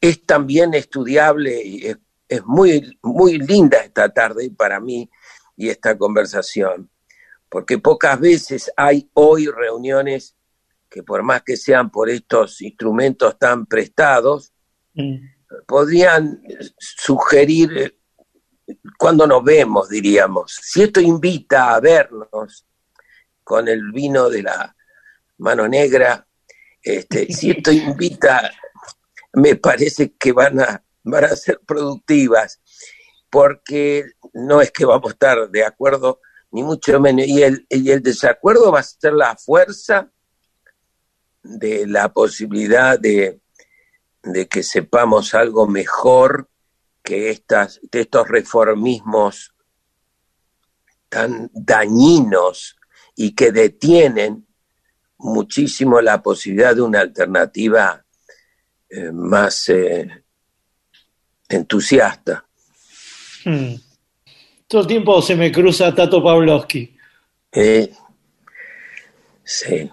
es 0.00 0.24
también 0.24 0.74
estudiable 0.74 1.62
y 1.62 1.86
es, 1.86 1.98
es 2.28 2.44
muy, 2.44 2.98
muy 3.02 3.38
linda 3.38 3.78
esta 3.78 4.08
tarde 4.12 4.50
para 4.50 4.80
mí 4.80 5.10
y 5.56 5.68
esta 5.68 5.98
conversación, 5.98 6.90
porque 7.48 7.78
pocas 7.78 8.20
veces 8.20 8.70
hay 8.76 9.10
hoy 9.14 9.46
reuniones 9.46 10.37
que 10.88 11.02
por 11.02 11.22
más 11.22 11.42
que 11.42 11.56
sean 11.56 11.90
por 11.90 12.08
estos 12.08 12.60
instrumentos 12.62 13.38
tan 13.38 13.66
prestados, 13.66 14.52
mm. 14.94 15.16
podrían 15.66 16.42
sugerir 16.78 17.98
cuando 18.98 19.26
nos 19.26 19.42
vemos, 19.44 19.88
diríamos. 19.88 20.58
Si 20.62 20.82
esto 20.82 21.00
invita 21.00 21.74
a 21.74 21.80
vernos 21.80 22.66
con 23.44 23.68
el 23.68 23.92
vino 23.92 24.28
de 24.28 24.42
la 24.42 24.76
mano 25.38 25.68
negra, 25.68 26.26
este, 26.82 27.32
si 27.32 27.50
esto 27.56 27.70
invita, 27.72 28.50
me 29.34 29.56
parece 29.56 30.14
que 30.14 30.32
van 30.32 30.60
a, 30.60 30.82
van 31.04 31.24
a 31.24 31.36
ser 31.36 31.60
productivas, 31.66 32.60
porque 33.30 34.04
no 34.32 34.60
es 34.60 34.70
que 34.70 34.84
vamos 34.84 35.10
a 35.10 35.12
estar 35.12 35.50
de 35.50 35.64
acuerdo, 35.64 36.20
ni 36.50 36.62
mucho 36.62 36.98
menos, 37.00 37.26
y 37.26 37.42
el, 37.42 37.66
y 37.68 37.90
el 37.90 38.02
desacuerdo 38.02 38.72
va 38.72 38.80
a 38.80 38.82
ser 38.82 39.12
la 39.12 39.36
fuerza 39.36 40.10
de 41.42 41.86
la 41.86 42.12
posibilidad 42.12 42.98
de, 42.98 43.40
de 44.22 44.48
que 44.48 44.62
sepamos 44.62 45.34
algo 45.34 45.66
mejor 45.66 46.48
que 47.02 47.30
estas, 47.30 47.80
de 47.90 48.00
estos 48.00 48.28
reformismos 48.28 49.54
tan 51.08 51.50
dañinos 51.54 52.76
y 53.14 53.34
que 53.34 53.50
detienen 53.50 54.46
muchísimo 55.18 56.00
la 56.00 56.22
posibilidad 56.22 56.74
de 56.74 56.82
una 56.82 57.00
alternativa 57.00 58.04
eh, 58.90 59.10
más 59.12 59.68
eh, 59.70 60.24
entusiasta. 61.48 62.46
Hmm. 63.44 63.74
Todo 64.66 64.82
el 64.82 64.86
tiempo 64.86 65.22
se 65.22 65.34
me 65.34 65.50
cruza 65.50 65.94
Tato 65.94 66.22
Pavlovsky. 66.22 66.96
Eh, 67.50 67.90
sí, 69.42 69.90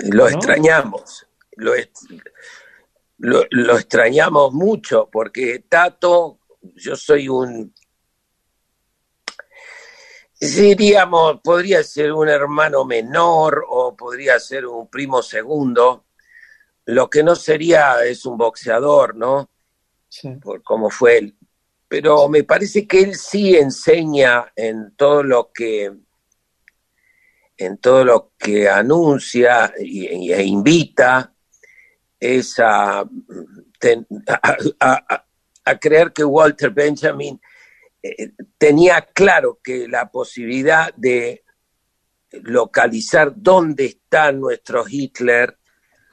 lo 0.00 0.24
¿No? 0.24 0.28
extrañamos, 0.28 1.26
lo, 1.56 3.44
lo 3.50 3.78
extrañamos 3.78 4.52
mucho 4.52 5.08
porque 5.10 5.64
Tato, 5.68 6.38
yo 6.76 6.96
soy 6.96 7.28
un, 7.28 7.74
diríamos, 10.40 11.40
podría 11.42 11.82
ser 11.82 12.12
un 12.12 12.28
hermano 12.28 12.84
menor 12.84 13.64
o 13.68 13.96
podría 13.96 14.38
ser 14.38 14.66
un 14.66 14.88
primo 14.88 15.22
segundo, 15.22 16.04
lo 16.86 17.10
que 17.10 17.22
no 17.22 17.34
sería 17.34 18.04
es 18.04 18.24
un 18.24 18.38
boxeador, 18.38 19.16
¿no? 19.16 19.50
Sí. 20.08 20.30
por 20.36 20.62
cómo 20.62 20.88
fue 20.88 21.18
él. 21.18 21.36
Pero 21.86 22.28
me 22.28 22.44
parece 22.44 22.86
que 22.86 23.00
él 23.00 23.14
sí 23.14 23.56
enseña 23.56 24.50
en 24.56 24.94
todo 24.96 25.22
lo 25.22 25.50
que 25.52 25.92
en 27.58 27.78
todo 27.78 28.04
lo 28.04 28.32
que 28.38 28.68
anuncia 28.68 29.74
e 29.76 30.42
invita 30.44 31.34
es 32.18 32.58
a 32.58 33.04
creer 35.80 36.12
que 36.12 36.24
Walter 36.24 36.70
Benjamin 36.70 37.38
eh, 38.02 38.32
tenía 38.56 39.02
claro 39.02 39.58
que 39.62 39.88
la 39.88 40.10
posibilidad 40.10 40.94
de 40.94 41.44
localizar 42.30 43.32
dónde 43.34 43.86
está 43.86 44.30
nuestro 44.30 44.84
Hitler, 44.88 45.58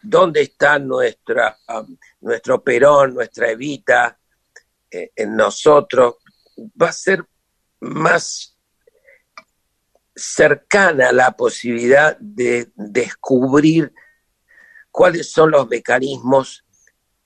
dónde 0.02 0.42
está 0.42 0.80
nuestra, 0.80 1.58
um, 1.68 1.98
nuestro 2.22 2.64
Perón, 2.64 3.14
nuestra 3.14 3.52
Evita, 3.52 4.18
eh, 4.90 5.12
en 5.16 5.36
nosotros, 5.36 6.16
va 6.82 6.90
a 6.90 6.94
ser 6.94 7.24
más 7.82 8.55
cercana 10.16 11.12
la 11.12 11.36
posibilidad 11.36 12.18
de 12.20 12.70
descubrir 12.76 13.92
cuáles 14.92 15.32
son 15.32 15.52
los 15.52 15.68
mecanismos 15.68 16.64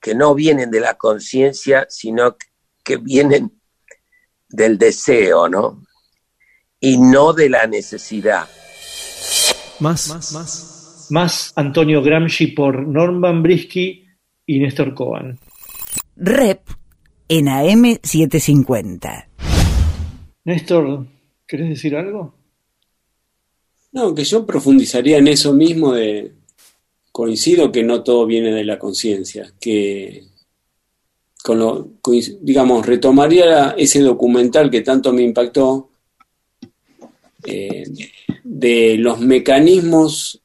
que 0.00 0.14
no 0.14 0.34
vienen 0.34 0.70
de 0.70 0.80
la 0.80 0.94
conciencia, 0.94 1.86
sino 1.88 2.36
que- 2.82 2.96
vienen 2.96 3.52
del 4.48 4.76
deseo, 4.78 5.48
¿no? 5.48 5.84
Y 6.80 6.98
no 6.98 7.32
de 7.32 7.48
la 7.48 7.68
necesidad. 7.68 8.48
Más, 9.78 10.08
más, 10.08 11.06
Más 11.10 11.52
Antonio 11.54 12.02
Gramsci 12.02 12.48
por 12.48 12.86
Norman 12.86 13.42
Brisky 13.42 14.06
y 14.46 14.58
Néstor 14.58 14.94
Cohen. 14.94 15.38
Rep 16.16 16.68
en 17.28 17.46
AM750. 17.46 19.28
Néstor, 20.44 21.06
¿querés 21.46 21.68
decir 21.68 21.94
algo? 21.96 22.39
No, 23.92 24.14
que 24.14 24.24
yo 24.24 24.46
profundizaría 24.46 25.18
en 25.18 25.28
eso 25.28 25.52
mismo 25.52 25.92
de 25.92 26.32
coincido 27.10 27.72
que 27.72 27.82
no 27.82 28.02
todo 28.02 28.24
viene 28.24 28.52
de 28.52 28.64
la 28.64 28.78
conciencia, 28.78 29.52
que 29.60 30.24
con 31.42 31.58
lo, 31.58 31.88
digamos, 32.40 32.86
retomaría 32.86 33.70
ese 33.76 34.00
documental 34.00 34.70
que 34.70 34.82
tanto 34.82 35.12
me 35.12 35.22
impactó 35.22 35.90
eh, 37.44 37.84
de 38.44 38.96
los 38.98 39.20
mecanismos. 39.20 40.40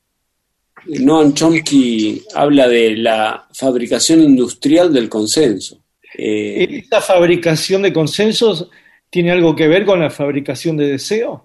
Noam 0.88 1.34
Chomsky 1.34 2.24
habla 2.34 2.68
de 2.68 2.96
la 2.98 3.48
fabricación 3.54 4.22
industrial 4.22 4.94
del 4.94 5.10
consenso. 5.10 5.80
Eh, 6.18 6.82
¿Esta 6.84 7.02
fabricación 7.02 7.82
de 7.82 7.92
consensos 7.92 8.70
tiene 9.10 9.32
algo 9.32 9.56
que 9.56 9.68
ver 9.68 9.86
con 9.86 10.00
la 10.00 10.10
fabricación 10.10 10.78
de 10.78 10.88
deseo? 10.88 11.45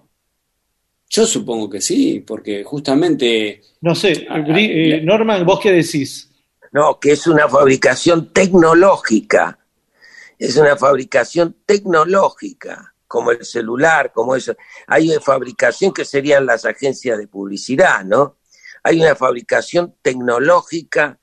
Yo 1.11 1.25
supongo 1.25 1.69
que 1.69 1.81
sí, 1.81 2.23
porque 2.25 2.63
justamente 2.63 3.61
No 3.81 3.93
sé, 3.93 4.25
eh, 4.29 5.01
Norman, 5.03 5.45
¿vos 5.45 5.59
qué 5.59 5.71
decís? 5.71 6.31
No, 6.71 6.99
que 7.01 7.11
es 7.11 7.27
una 7.27 7.49
fabricación 7.49 8.31
tecnológica. 8.31 9.59
Es 10.39 10.55
una 10.55 10.77
fabricación 10.77 11.57
tecnológica, 11.65 12.95
como 13.07 13.31
el 13.31 13.43
celular, 13.43 14.13
como 14.13 14.37
eso. 14.37 14.55
Hay 14.87 15.09
una 15.09 15.19
fabricación 15.19 15.93
que 15.93 16.05
serían 16.05 16.45
las 16.45 16.63
agencias 16.63 17.17
de 17.17 17.27
publicidad, 17.27 18.05
¿no? 18.05 18.37
Hay 18.81 19.01
una 19.01 19.13
fabricación 19.13 19.97
tecnológica 20.01 21.19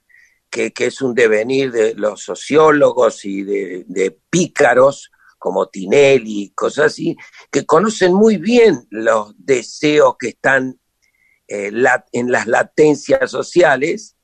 que, 0.50 0.70
que 0.72 0.86
es 0.86 1.00
un 1.00 1.14
devenir 1.14 1.72
de 1.72 1.94
los 1.94 2.22
sociólogos 2.22 3.24
y 3.24 3.42
de, 3.42 3.84
de 3.88 4.10
pícaros 4.10 5.10
como 5.38 5.68
Tinelli 5.68 6.50
cosas 6.54 6.86
así, 6.86 7.16
que 7.50 7.64
conocen 7.64 8.12
muy 8.14 8.36
bien 8.36 8.86
los 8.90 9.34
deseos 9.38 10.16
que 10.18 10.28
están 10.28 10.78
eh, 11.46 11.70
la- 11.72 12.04
en 12.12 12.30
las 12.30 12.46
latencias 12.46 13.30
sociales 13.30 14.16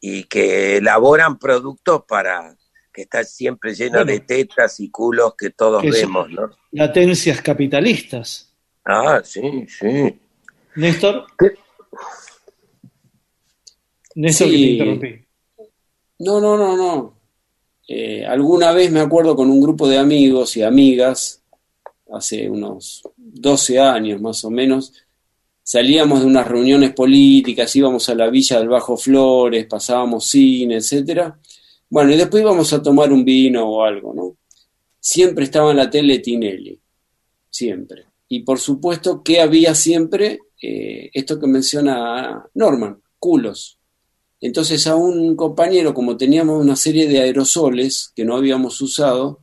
y 0.00 0.24
que 0.24 0.78
elaboran 0.78 1.38
productos 1.38 2.04
para 2.08 2.56
que 2.92 3.02
está 3.02 3.24
siempre 3.24 3.74
lleno 3.74 3.98
Bueno. 3.98 4.12
de 4.12 4.20
tetas 4.20 4.78
y 4.80 4.90
culos 4.90 5.34
que 5.36 5.50
todos 5.50 5.82
Que 5.82 5.90
vemos, 5.90 6.30
¿no? 6.30 6.48
Latencias 6.70 7.42
capitalistas. 7.42 8.54
Ah, 8.84 9.20
sí, 9.24 9.66
sí. 9.68 10.18
Néstor. 10.76 11.26
¿Qué? 11.38 11.54
Néstor, 14.14 14.48
Sí. 14.48 14.52
que 14.52 14.58
te 14.58 14.70
interrumpí. 14.72 15.26
No, 16.20 16.40
no, 16.40 16.56
no, 16.56 16.76
no. 16.76 17.18
Eh, 17.86 18.24
alguna 18.24 18.72
vez 18.72 18.90
me 18.90 19.00
acuerdo 19.00 19.36
con 19.36 19.50
un 19.50 19.60
grupo 19.60 19.88
de 19.88 19.98
amigos 19.98 20.56
y 20.56 20.62
amigas, 20.62 21.42
hace 22.12 22.48
unos 22.48 23.02
12 23.16 23.78
años 23.78 24.20
más 24.20 24.44
o 24.44 24.50
menos, 24.50 24.92
salíamos 25.62 26.20
de 26.20 26.26
unas 26.26 26.46
reuniones 26.46 26.92
políticas, 26.92 27.74
íbamos 27.74 28.08
a 28.08 28.14
la 28.14 28.28
villa 28.28 28.58
del 28.58 28.68
Bajo 28.68 28.96
Flores, 28.96 29.66
pasábamos 29.66 30.26
cine, 30.26 30.76
etcétera. 30.76 31.38
Bueno, 31.88 32.12
y 32.12 32.16
después 32.16 32.42
íbamos 32.42 32.72
a 32.72 32.82
tomar 32.82 33.12
un 33.12 33.24
vino 33.24 33.68
o 33.68 33.84
algo, 33.84 34.14
¿no? 34.14 34.36
Siempre 35.00 35.44
estaba 35.44 35.70
en 35.70 35.78
la 35.78 35.90
tele 35.90 36.18
Tinelli, 36.18 36.78
siempre. 37.50 38.06
Y 38.28 38.40
por 38.40 38.58
supuesto 38.58 39.22
que 39.22 39.40
había 39.40 39.74
siempre 39.74 40.40
eh, 40.60 41.10
esto 41.12 41.38
que 41.38 41.46
menciona 41.46 42.44
Norman, 42.54 43.00
culos. 43.18 43.78
Entonces 44.44 44.86
a 44.86 44.94
un 44.94 45.36
compañero, 45.36 45.94
como 45.94 46.18
teníamos 46.18 46.62
una 46.62 46.76
serie 46.76 47.08
de 47.08 47.18
aerosoles 47.18 48.12
que 48.14 48.26
no 48.26 48.36
habíamos 48.36 48.78
usado, 48.82 49.40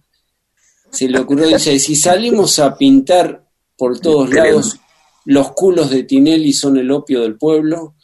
se 0.91 1.09
le 1.09 1.17
ocurrió, 1.17 1.47
dice, 1.47 1.79
si 1.79 1.95
salimos 1.95 2.59
a 2.59 2.77
pintar 2.77 3.43
por 3.75 3.99
todos 3.99 4.31
lados, 4.31 4.79
los 5.25 5.53
culos 5.53 5.89
de 5.89 6.03
Tinelli 6.03 6.53
son 6.53 6.77
el 6.77 6.91
opio 6.91 7.21
del 7.21 7.35
pueblo, 7.35 7.95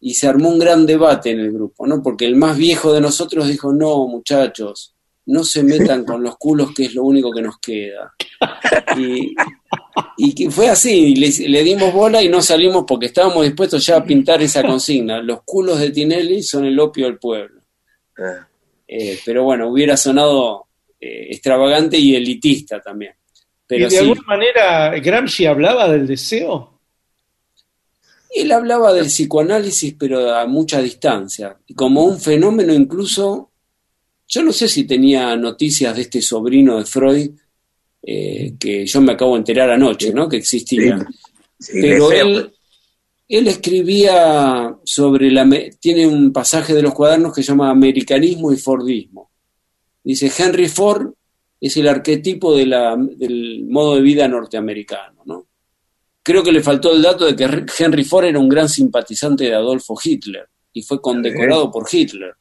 y 0.00 0.14
se 0.14 0.26
armó 0.26 0.48
un 0.48 0.58
gran 0.58 0.86
debate 0.86 1.32
en 1.32 1.40
el 1.40 1.52
grupo, 1.52 1.86
¿no? 1.86 2.02
Porque 2.02 2.24
el 2.24 2.36
más 2.36 2.56
viejo 2.56 2.94
de 2.94 3.02
nosotros 3.02 3.46
dijo, 3.46 3.74
no, 3.74 4.08
muchachos, 4.08 4.94
no 5.26 5.44
se 5.44 5.62
metan 5.64 6.06
con 6.06 6.22
los 6.22 6.38
culos, 6.38 6.72
que 6.74 6.86
es 6.86 6.94
lo 6.94 7.04
único 7.04 7.30
que 7.30 7.42
nos 7.42 7.58
queda. 7.58 8.14
Y, 8.96 9.34
y 10.16 10.34
que 10.34 10.50
fue 10.50 10.68
así, 10.68 11.14
le, 11.16 11.48
le 11.48 11.62
dimos 11.64 11.92
bola 11.92 12.22
y 12.22 12.28
no 12.28 12.40
salimos 12.42 12.84
porque 12.86 13.06
estábamos 13.06 13.44
dispuestos 13.44 13.84
ya 13.86 13.96
a 13.98 14.04
pintar 14.04 14.42
esa 14.42 14.64
consigna. 14.64 15.20
Los 15.22 15.40
culos 15.44 15.78
de 15.80 15.90
Tinelli 15.90 16.42
son 16.42 16.64
el 16.64 16.78
opio 16.80 17.06
del 17.06 17.18
pueblo. 17.18 17.62
Ah, 18.18 18.46
Eh, 18.88 19.18
pero 19.24 19.44
bueno, 19.44 19.68
hubiera 19.68 19.96
sonado 19.96 20.66
eh, 21.00 21.28
extravagante 21.30 21.98
y 21.98 22.14
elitista 22.14 22.80
también. 22.80 23.14
Pero 23.66 23.86
¿Y 23.86 23.90
de 23.90 23.90
sí, 23.90 23.96
alguna 23.98 24.22
manera 24.26 24.90
Gramsci 25.00 25.46
hablaba 25.46 25.88
del 25.90 26.06
deseo? 26.06 26.80
él 28.30 28.52
hablaba 28.52 28.92
del 28.92 29.06
psicoanálisis, 29.06 29.94
pero 29.98 30.34
a 30.34 30.46
mucha 30.46 30.80
distancia, 30.82 31.56
como 31.74 32.04
un 32.04 32.20
fenómeno 32.20 32.74
incluso, 32.74 33.50
yo 34.28 34.42
no 34.42 34.52
sé 34.52 34.68
si 34.68 34.84
tenía 34.84 35.34
noticias 35.36 35.94
de 35.96 36.02
este 36.02 36.20
sobrino 36.20 36.78
de 36.78 36.84
Freud, 36.84 37.30
eh, 38.08 38.54
que 38.58 38.86
yo 38.86 39.00
me 39.00 39.12
acabo 39.12 39.32
de 39.32 39.38
enterar 39.38 39.68
anoche, 39.70 40.12
¿no? 40.12 40.28
Que 40.28 40.36
existía. 40.36 41.04
sí, 41.58 41.78
pero 41.80 42.12
él, 42.12 42.52
él 43.28 43.48
escribía 43.48 44.76
sobre 44.84 45.30
la... 45.32 45.48
Tiene 45.80 46.06
un 46.06 46.32
pasaje 46.32 46.72
de 46.72 46.82
los 46.82 46.94
cuadernos 46.94 47.34
que 47.34 47.42
se 47.42 47.48
llama 47.48 47.70
Americanismo 47.70 48.52
y 48.52 48.56
Fordismo. 48.56 49.30
Dice, 50.04 50.30
Henry 50.38 50.68
Ford 50.68 51.12
es 51.60 51.76
el 51.78 51.88
arquetipo 51.88 52.54
de 52.54 52.66
la- 52.66 52.96
del 52.96 53.64
modo 53.68 53.96
de 53.96 54.02
vida 54.02 54.28
norteamericano, 54.28 55.22
¿no? 55.24 55.46
Creo 56.22 56.42
que 56.44 56.52
le 56.52 56.62
faltó 56.62 56.92
el 56.92 57.02
dato 57.02 57.24
de 57.24 57.34
que 57.34 57.44
Henry 57.78 58.04
Ford 58.04 58.26
era 58.26 58.38
un 58.38 58.48
gran 58.48 58.68
simpatizante 58.68 59.44
de 59.44 59.54
Adolfo 59.54 59.96
Hitler 60.02 60.46
y 60.72 60.82
fue 60.82 61.00
condecorado 61.00 61.70
por 61.72 61.86
Hitler. 61.90 62.34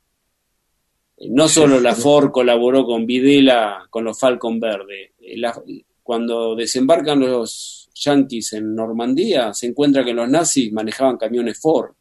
Eh, 1.18 1.28
No 1.30 1.48
solo 1.48 1.80
la 1.80 1.96
Ford 1.96 2.30
colaboró 2.32 2.86
con 2.86 3.06
Videla, 3.06 3.88
con 3.90 4.04
los 4.04 4.20
Falcon 4.20 4.60
Verde. 4.60 5.14
Eh, 5.26 5.38
la- 5.38 5.62
cuando 6.04 6.56
desembarcan 6.56 7.20
los 7.20 7.90
yanquis 7.96 8.54
en 8.54 8.76
Normandía, 8.76 9.54
se 9.54 9.68
encuentra 9.68 10.04
que 10.06 10.14
los 10.14 10.30
nazis 10.30 10.72
manejaban 10.72 11.18
camiones 11.18 11.60
Ford. 11.60 11.92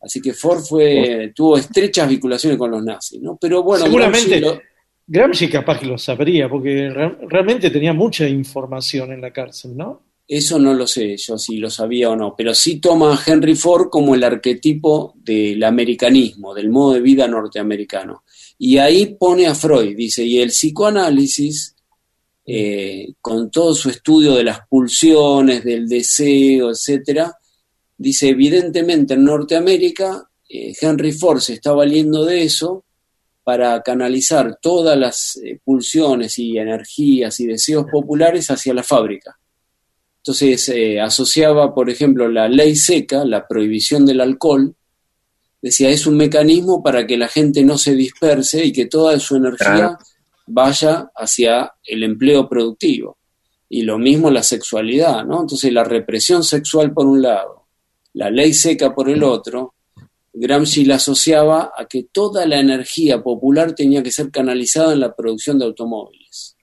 Así 0.00 0.20
que 0.20 0.32
Ford 0.32 0.60
fue, 0.60 1.32
tuvo 1.34 1.56
estrechas 1.56 2.08
vinculaciones 2.08 2.58
con 2.58 2.70
los 2.70 2.82
nazis, 2.82 3.20
¿no? 3.22 3.38
Pero 3.40 3.62
bueno, 3.62 3.84
Seguramente 3.84 4.40
Gramsci 4.40 4.56
lo- 4.56 4.62
Gramsci 5.06 5.48
capaz 5.48 5.78
que 5.78 5.86
lo 5.86 5.96
sabría, 5.98 6.48
porque 6.48 6.90
re- 6.90 7.18
realmente 7.28 7.70
tenía 7.70 7.92
mucha 7.92 8.28
información 8.28 9.12
en 9.12 9.20
la 9.20 9.32
cárcel, 9.32 9.76
¿no? 9.76 10.02
Eso 10.26 10.58
no 10.58 10.72
lo 10.74 10.86
sé 10.86 11.16
yo 11.16 11.36
si 11.38 11.58
lo 11.58 11.68
sabía 11.70 12.10
o 12.10 12.16
no, 12.16 12.34
pero 12.36 12.54
sí 12.54 12.80
toma 12.80 13.14
a 13.14 13.20
Henry 13.24 13.54
Ford 13.54 13.88
como 13.90 14.14
el 14.14 14.24
arquetipo 14.24 15.14
del 15.16 15.62
americanismo, 15.62 16.54
del 16.54 16.70
modo 16.70 16.94
de 16.94 17.00
vida 17.00 17.28
norteamericano. 17.28 18.22
Y 18.58 18.78
ahí 18.78 19.16
pone 19.18 19.46
a 19.46 19.54
Freud, 19.54 19.94
dice, 19.96 20.24
y 20.24 20.38
el 20.40 20.48
psicoanálisis, 20.50 21.76
eh, 22.44 23.14
con 23.20 23.50
todo 23.50 23.74
su 23.74 23.90
estudio 23.90 24.34
de 24.34 24.44
las 24.44 24.66
pulsiones, 24.68 25.64
del 25.64 25.88
deseo, 25.88 26.70
etcétera, 26.70 27.32
dice, 27.96 28.28
evidentemente 28.28 29.14
en 29.14 29.24
Norteamérica, 29.24 30.28
eh, 30.48 30.74
Henry 30.80 31.12
Ford 31.12 31.40
se 31.40 31.54
está 31.54 31.72
valiendo 31.72 32.24
de 32.24 32.42
eso 32.42 32.84
para 33.44 33.82
canalizar 33.82 34.58
todas 34.60 34.96
las 34.96 35.36
eh, 35.36 35.58
pulsiones 35.64 36.38
y 36.38 36.58
energías 36.58 37.40
y 37.40 37.46
deseos 37.46 37.86
populares 37.90 38.50
hacia 38.50 38.74
la 38.74 38.82
fábrica. 38.82 39.38
Entonces 40.18 40.68
eh, 40.68 41.00
asociaba, 41.00 41.74
por 41.74 41.90
ejemplo, 41.90 42.28
la 42.28 42.48
ley 42.48 42.76
seca, 42.76 43.24
la 43.24 43.46
prohibición 43.46 44.06
del 44.06 44.20
alcohol, 44.20 44.74
decía, 45.60 45.90
es 45.90 46.06
un 46.06 46.16
mecanismo 46.16 46.82
para 46.82 47.06
que 47.06 47.16
la 47.16 47.28
gente 47.28 47.64
no 47.64 47.78
se 47.78 47.94
disperse 47.94 48.64
y 48.64 48.72
que 48.72 48.86
toda 48.86 49.18
su 49.18 49.36
energía 49.36 49.98
vaya 50.46 51.10
hacia 51.14 51.72
el 51.84 52.02
empleo 52.02 52.48
productivo. 52.48 53.18
Y 53.68 53.82
lo 53.82 53.98
mismo 53.98 54.30
la 54.30 54.42
sexualidad, 54.42 55.24
¿no? 55.24 55.40
Entonces 55.40 55.72
la 55.72 55.84
represión 55.84 56.44
sexual 56.44 56.92
por 56.92 57.06
un 57.06 57.22
lado, 57.22 57.66
la 58.14 58.30
ley 58.30 58.52
seca 58.52 58.94
por 58.94 59.08
el 59.08 59.22
otro, 59.22 59.74
Gramsci 60.34 60.84
la 60.84 60.96
asociaba 60.96 61.72
a 61.76 61.86
que 61.86 62.04
toda 62.04 62.46
la 62.46 62.58
energía 62.58 63.22
popular 63.22 63.74
tenía 63.74 64.02
que 64.02 64.10
ser 64.10 64.30
canalizada 64.30 64.92
en 64.92 65.00
la 65.00 65.14
producción 65.14 65.58
de 65.58 65.66
automóviles. 65.66 66.56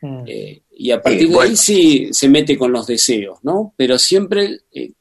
Mm. 0.00 0.24
Eh, 0.26 0.62
y 0.76 0.90
a 0.90 1.00
partir 1.00 1.22
Eh, 1.22 1.28
de 1.28 1.34
bueno. 1.34 1.50
ahí 1.50 1.56
sí 1.56 2.08
se 2.12 2.28
mete 2.28 2.58
con 2.58 2.72
los 2.72 2.86
deseos, 2.86 3.38
¿no? 3.42 3.74
Pero 3.76 3.98
siempre 3.98 4.60
eh, 4.72 4.92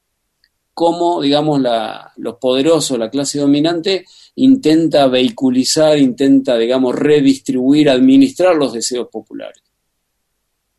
como, 0.74 1.22
digamos, 1.22 1.62
la, 1.62 2.12
los 2.18 2.36
poderosos, 2.38 2.98
la 2.98 3.10
clase 3.10 3.40
dominante, 3.40 4.06
intenta 4.36 5.08
vehiculizar, 5.08 5.98
intenta, 5.98 6.58
digamos, 6.58 6.96
redistribuir, 6.96 7.90
administrar 7.90 8.56
los 8.56 8.74
deseos 8.74 9.08
populares. 9.12 9.62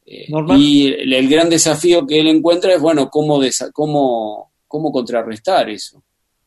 Eh, 0.07 0.27
y 0.59 0.89
el, 0.89 1.13
el 1.13 1.29
gran 1.29 1.49
desafío 1.49 2.07
que 2.07 2.21
él 2.21 2.27
encuentra 2.29 2.75
es, 2.75 2.81
bueno, 2.81 3.09
cómo, 3.09 3.41
desa- 3.41 3.71
cómo, 3.73 4.51
cómo 4.67 4.91
contrarrestar 4.93 5.71
eso, 5.71 6.03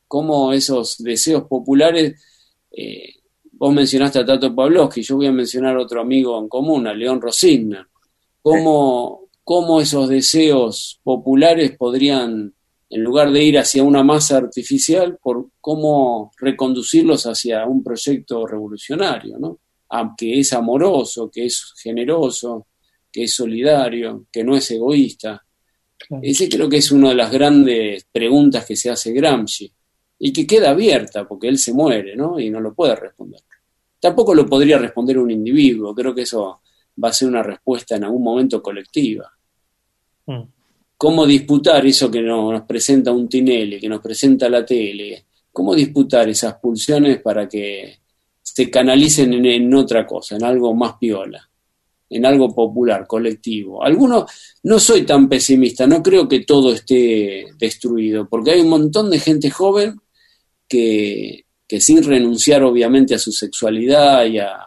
cómo 0.07 0.53
esos 0.53 0.97
deseos 0.99 1.43
populares 1.43 2.21
eh, 2.71 3.13
Vos 3.59 3.73
mencionaste 3.73 4.19
a 4.19 4.25
Tato 4.25 4.53
Pavlovsky, 4.53 5.01
yo 5.01 5.15
voy 5.15 5.25
a 5.25 5.31
mencionar 5.31 5.75
a 5.75 5.81
otro 5.81 5.99
amigo 5.99 6.37
en 6.39 6.47
común, 6.47 6.85
a 6.85 6.93
León 6.93 7.19
Rosigna. 7.19 7.89
¿Cómo, 8.39 9.29
cómo 9.43 9.81
esos 9.81 10.07
deseos 10.09 10.99
populares 11.03 11.75
podrían, 11.75 12.53
en 12.89 13.03
lugar 13.03 13.31
de 13.31 13.43
ir 13.43 13.57
hacia 13.57 13.83
una 13.83 14.03
masa 14.03 14.37
artificial, 14.37 15.17
por 15.21 15.49
cómo 15.59 16.31
reconducirlos 16.37 17.25
hacia 17.25 17.65
un 17.65 17.83
proyecto 17.83 18.45
revolucionario, 18.47 19.37
¿no? 19.37 19.59
Aunque 19.89 20.39
es 20.39 20.53
amoroso, 20.53 21.29
que 21.31 21.45
es 21.45 21.73
generoso, 21.81 22.67
que 23.11 23.23
es 23.23 23.33
solidario, 23.33 24.25
que 24.31 24.43
no 24.43 24.55
es 24.55 24.71
egoísta. 24.71 25.43
Claro. 25.97 26.21
Ese 26.23 26.47
creo 26.47 26.69
que 26.69 26.77
es 26.77 26.91
una 26.91 27.09
de 27.09 27.15
las 27.15 27.31
grandes 27.31 28.05
preguntas 28.11 28.65
que 28.65 28.75
se 28.75 28.89
hace 28.89 29.11
Gramsci 29.11 29.71
y 30.19 30.31
que 30.31 30.47
queda 30.47 30.69
abierta 30.71 31.27
porque 31.27 31.47
él 31.47 31.57
se 31.57 31.73
muere, 31.73 32.15
¿no? 32.15 32.39
Y 32.39 32.49
no 32.49 32.59
lo 32.59 32.73
puede 32.73 32.95
responder. 32.95 33.41
Tampoco 33.99 34.33
lo 34.33 34.45
podría 34.45 34.77
responder 34.77 35.17
un 35.17 35.31
individuo, 35.31 35.93
creo 35.93 36.13
que 36.13 36.21
eso 36.21 36.61
va 37.03 37.09
a 37.09 37.13
ser 37.13 37.27
una 37.27 37.43
respuesta 37.43 37.95
en 37.95 38.05
algún 38.05 38.23
momento 38.23 38.61
colectiva. 38.61 39.31
Mm. 40.25 40.56
¿Cómo 40.97 41.25
disputar 41.27 41.85
eso 41.85 42.09
que 42.09 42.21
no- 42.21 42.51
nos 42.51 42.63
presenta 42.63 43.11
un 43.11 43.27
Tinelli, 43.29 43.79
que 43.79 43.89
nos 43.89 44.01
presenta 44.01 44.49
la 44.49 44.65
tele? 44.65 45.25
¿Cómo 45.51 45.75
disputar 45.75 46.27
esas 46.29 46.55
pulsiones 46.55 47.21
para 47.21 47.47
que 47.47 47.99
se 48.41 48.69
canalicen 48.69 49.33
en, 49.33 49.45
en 49.45 49.73
otra 49.75 50.05
cosa, 50.07 50.35
en 50.35 50.43
algo 50.43 50.73
más 50.73 50.95
piola, 50.99 51.47
en 52.09 52.25
algo 52.25 52.53
popular, 52.53 53.05
colectivo? 53.07 53.83
Algunos, 53.83 54.25
no 54.63 54.79
soy 54.79 55.03
tan 55.03 55.29
pesimista, 55.29 55.85
no 55.85 56.01
creo 56.01 56.27
que 56.27 56.39
todo 56.41 56.73
esté 56.73 57.45
destruido, 57.57 58.27
porque 58.27 58.51
hay 58.51 58.61
un 58.61 58.69
montón 58.69 59.09
de 59.11 59.19
gente 59.19 59.49
joven 59.51 59.99
que, 60.67 61.45
que 61.67 61.79
sin 61.79 62.03
renunciar 62.03 62.63
obviamente 62.63 63.13
a 63.15 63.19
su 63.19 63.31
sexualidad 63.31 64.25
y 64.25 64.39
a, 64.39 64.57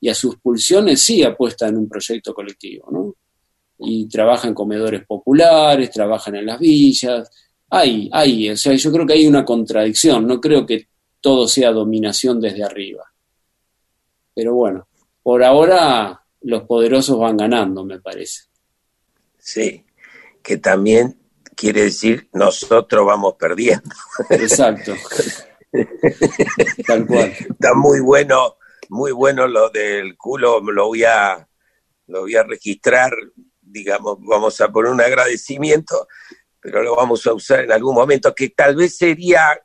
y 0.00 0.08
a 0.08 0.14
sus 0.14 0.36
pulsiones, 0.36 1.00
sí 1.00 1.22
apuesta 1.22 1.68
en 1.68 1.76
un 1.76 1.88
proyecto 1.88 2.34
colectivo, 2.34 2.88
¿no? 2.90 3.14
Y 3.80 4.08
trabaja 4.08 4.48
en 4.48 4.54
comedores 4.54 5.04
populares, 5.06 5.90
trabajan 5.90 6.36
en 6.36 6.46
las 6.46 6.58
villas, 6.58 7.30
hay, 7.70 8.10
hay, 8.12 8.50
o 8.50 8.56
sea, 8.56 8.74
yo 8.74 8.92
creo 8.92 9.06
que 9.06 9.12
hay 9.14 9.26
una 9.26 9.44
contradicción, 9.44 10.26
no 10.26 10.40
creo 10.40 10.66
que 10.66 10.88
todo 11.20 11.46
sea 11.46 11.70
dominación 11.70 12.40
desde 12.40 12.64
arriba. 12.64 13.04
Pero 14.34 14.54
bueno, 14.54 14.88
por 15.22 15.44
ahora 15.44 16.20
los 16.42 16.64
poderosos 16.64 17.18
van 17.18 17.36
ganando, 17.36 17.84
me 17.84 18.00
parece. 18.00 18.44
Sí, 19.38 19.84
que 20.42 20.56
también 20.56 21.18
quiere 21.54 21.84
decir 21.84 22.28
nosotros 22.32 23.06
vamos 23.06 23.34
perdiendo. 23.38 23.94
Exacto. 24.30 24.94
Tal 26.86 27.06
cual. 27.06 27.32
Está 27.38 27.74
muy 27.74 28.00
bueno, 28.00 28.56
muy 28.88 29.12
bueno 29.12 29.46
lo 29.46 29.70
del 29.70 30.16
culo, 30.16 30.60
lo 30.60 30.88
voy 30.88 31.04
a, 31.04 31.46
lo 32.08 32.22
voy 32.22 32.34
a 32.34 32.42
registrar, 32.42 33.12
digamos, 33.70 34.18
vamos 34.20 34.60
a 34.60 34.68
poner 34.68 34.90
un 34.92 35.00
agradecimiento, 35.00 36.08
pero 36.60 36.82
lo 36.82 36.96
vamos 36.96 37.26
a 37.26 37.32
usar 37.32 37.60
en 37.60 37.72
algún 37.72 37.94
momento, 37.94 38.34
que 38.34 38.50
tal 38.50 38.76
vez 38.76 38.96
sería 38.96 39.58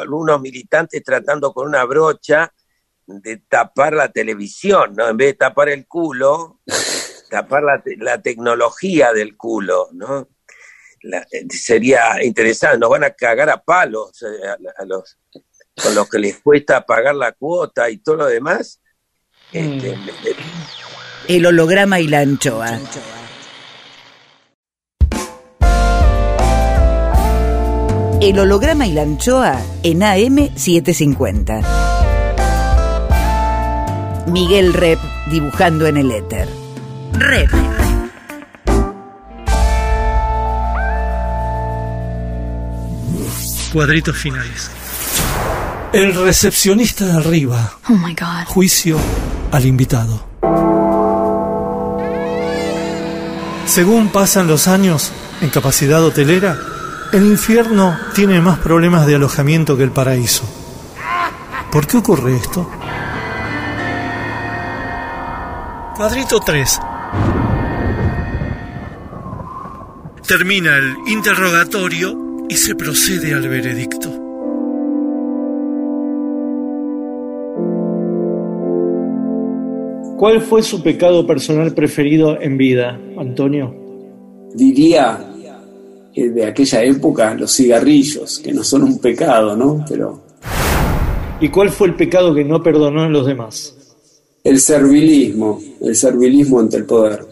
algunos 0.00 0.40
militantes 0.40 1.02
tratando 1.02 1.52
con 1.52 1.66
una 1.68 1.84
brocha 1.84 2.52
de 3.06 3.36
tapar 3.48 3.92
la 3.92 4.10
televisión, 4.10 4.94
¿no? 4.96 5.08
En 5.08 5.16
vez 5.16 5.28
de 5.28 5.34
tapar 5.34 5.68
el 5.68 5.86
culo, 5.86 6.60
tapar 7.30 7.62
la, 7.64 7.82
te- 7.82 7.96
la 7.98 8.22
tecnología 8.22 9.12
del 9.12 9.36
culo, 9.36 9.88
¿no? 9.92 10.28
La- 11.02 11.26
eh, 11.30 11.46
sería 11.50 12.22
interesante, 12.24 12.78
nos 12.78 12.88
van 12.90 13.04
a 13.04 13.10
cagar 13.10 13.50
a 13.50 13.62
palos 13.62 14.22
eh, 14.22 14.46
a, 14.48 14.56
a 14.82 14.84
los 14.86 15.18
con 15.82 15.92
los 15.94 16.08
que 16.08 16.18
les 16.20 16.38
cuesta 16.40 16.86
pagar 16.86 17.16
la 17.16 17.32
cuota 17.32 17.90
y 17.90 17.98
todo 17.98 18.16
lo 18.16 18.26
demás. 18.26 18.80
Este, 19.52 19.96
me- 19.96 20.12
me- 20.12 20.36
El 21.26 21.46
holograma 21.46 22.00
y 22.00 22.06
la 22.06 22.20
anchoa. 22.20 22.78
El 28.20 28.38
holograma 28.38 28.86
y 28.86 28.92
la 28.92 29.02
anchoa 29.02 29.58
en 29.82 30.00
AM750. 30.00 31.64
Miguel 34.26 34.74
Rep 34.74 34.98
dibujando 35.30 35.86
en 35.86 35.96
el 35.96 36.10
éter. 36.10 36.46
Rep. 37.14 37.50
Cuadritos 43.72 44.14
finales. 44.14 44.70
El 45.94 46.14
recepcionista 46.14 47.06
de 47.06 47.12
arriba. 47.12 47.78
Oh 47.88 47.94
my 47.94 48.14
god. 48.14 48.44
Juicio 48.46 48.98
al 49.52 49.64
invitado. 49.64 50.33
Según 53.66 54.08
pasan 54.08 54.46
los 54.46 54.68
años 54.68 55.10
en 55.40 55.50
capacidad 55.50 56.04
hotelera, 56.04 56.56
el 57.12 57.26
infierno 57.26 57.96
tiene 58.14 58.40
más 58.40 58.58
problemas 58.58 59.06
de 59.06 59.14
alojamiento 59.14 59.76
que 59.76 59.82
el 59.84 59.90
paraíso. 59.90 60.44
¿Por 61.72 61.86
qué 61.86 61.96
ocurre 61.96 62.36
esto? 62.36 62.70
Cuadrito 65.96 66.40
3. 66.40 66.80
Termina 70.26 70.76
el 70.76 70.96
interrogatorio 71.06 72.46
y 72.48 72.56
se 72.56 72.74
procede 72.74 73.34
al 73.34 73.48
veredicto. 73.48 74.10
¿Cuál 80.16 80.40
fue 80.42 80.62
su 80.62 80.82
pecado 80.82 81.26
personal 81.26 81.74
preferido 81.74 82.40
en 82.40 82.56
vida, 82.56 82.98
Antonio? 83.18 83.74
Diría 84.54 85.32
que 86.12 86.30
de 86.30 86.46
aquella 86.46 86.82
época 86.82 87.34
los 87.34 87.52
cigarrillos, 87.54 88.38
que 88.38 88.52
no 88.52 88.62
son 88.62 88.84
un 88.84 88.98
pecado, 88.98 89.56
¿no? 89.56 89.84
Pero 89.88 90.24
¿Y 91.40 91.48
cuál 91.48 91.70
fue 91.70 91.88
el 91.88 91.94
pecado 91.94 92.34
que 92.34 92.44
no 92.44 92.62
perdonó 92.62 93.04
en 93.04 93.12
los 93.12 93.26
demás? 93.26 93.76
El 94.42 94.60
servilismo, 94.60 95.60
el 95.80 95.96
servilismo 95.96 96.60
ante 96.60 96.76
el 96.76 96.86
poder. 96.86 97.26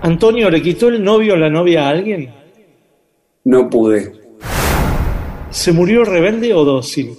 Antonio, 0.00 0.50
¿le 0.50 0.62
quitó 0.62 0.88
el 0.88 1.02
novio 1.02 1.34
o 1.34 1.36
la 1.36 1.50
novia 1.50 1.86
a 1.86 1.90
alguien? 1.90 2.32
No 3.44 3.68
pude. 3.68 4.12
¿Se 5.50 5.70
murió 5.70 6.04
rebelde 6.04 6.54
o 6.54 6.64
dócil? 6.64 7.12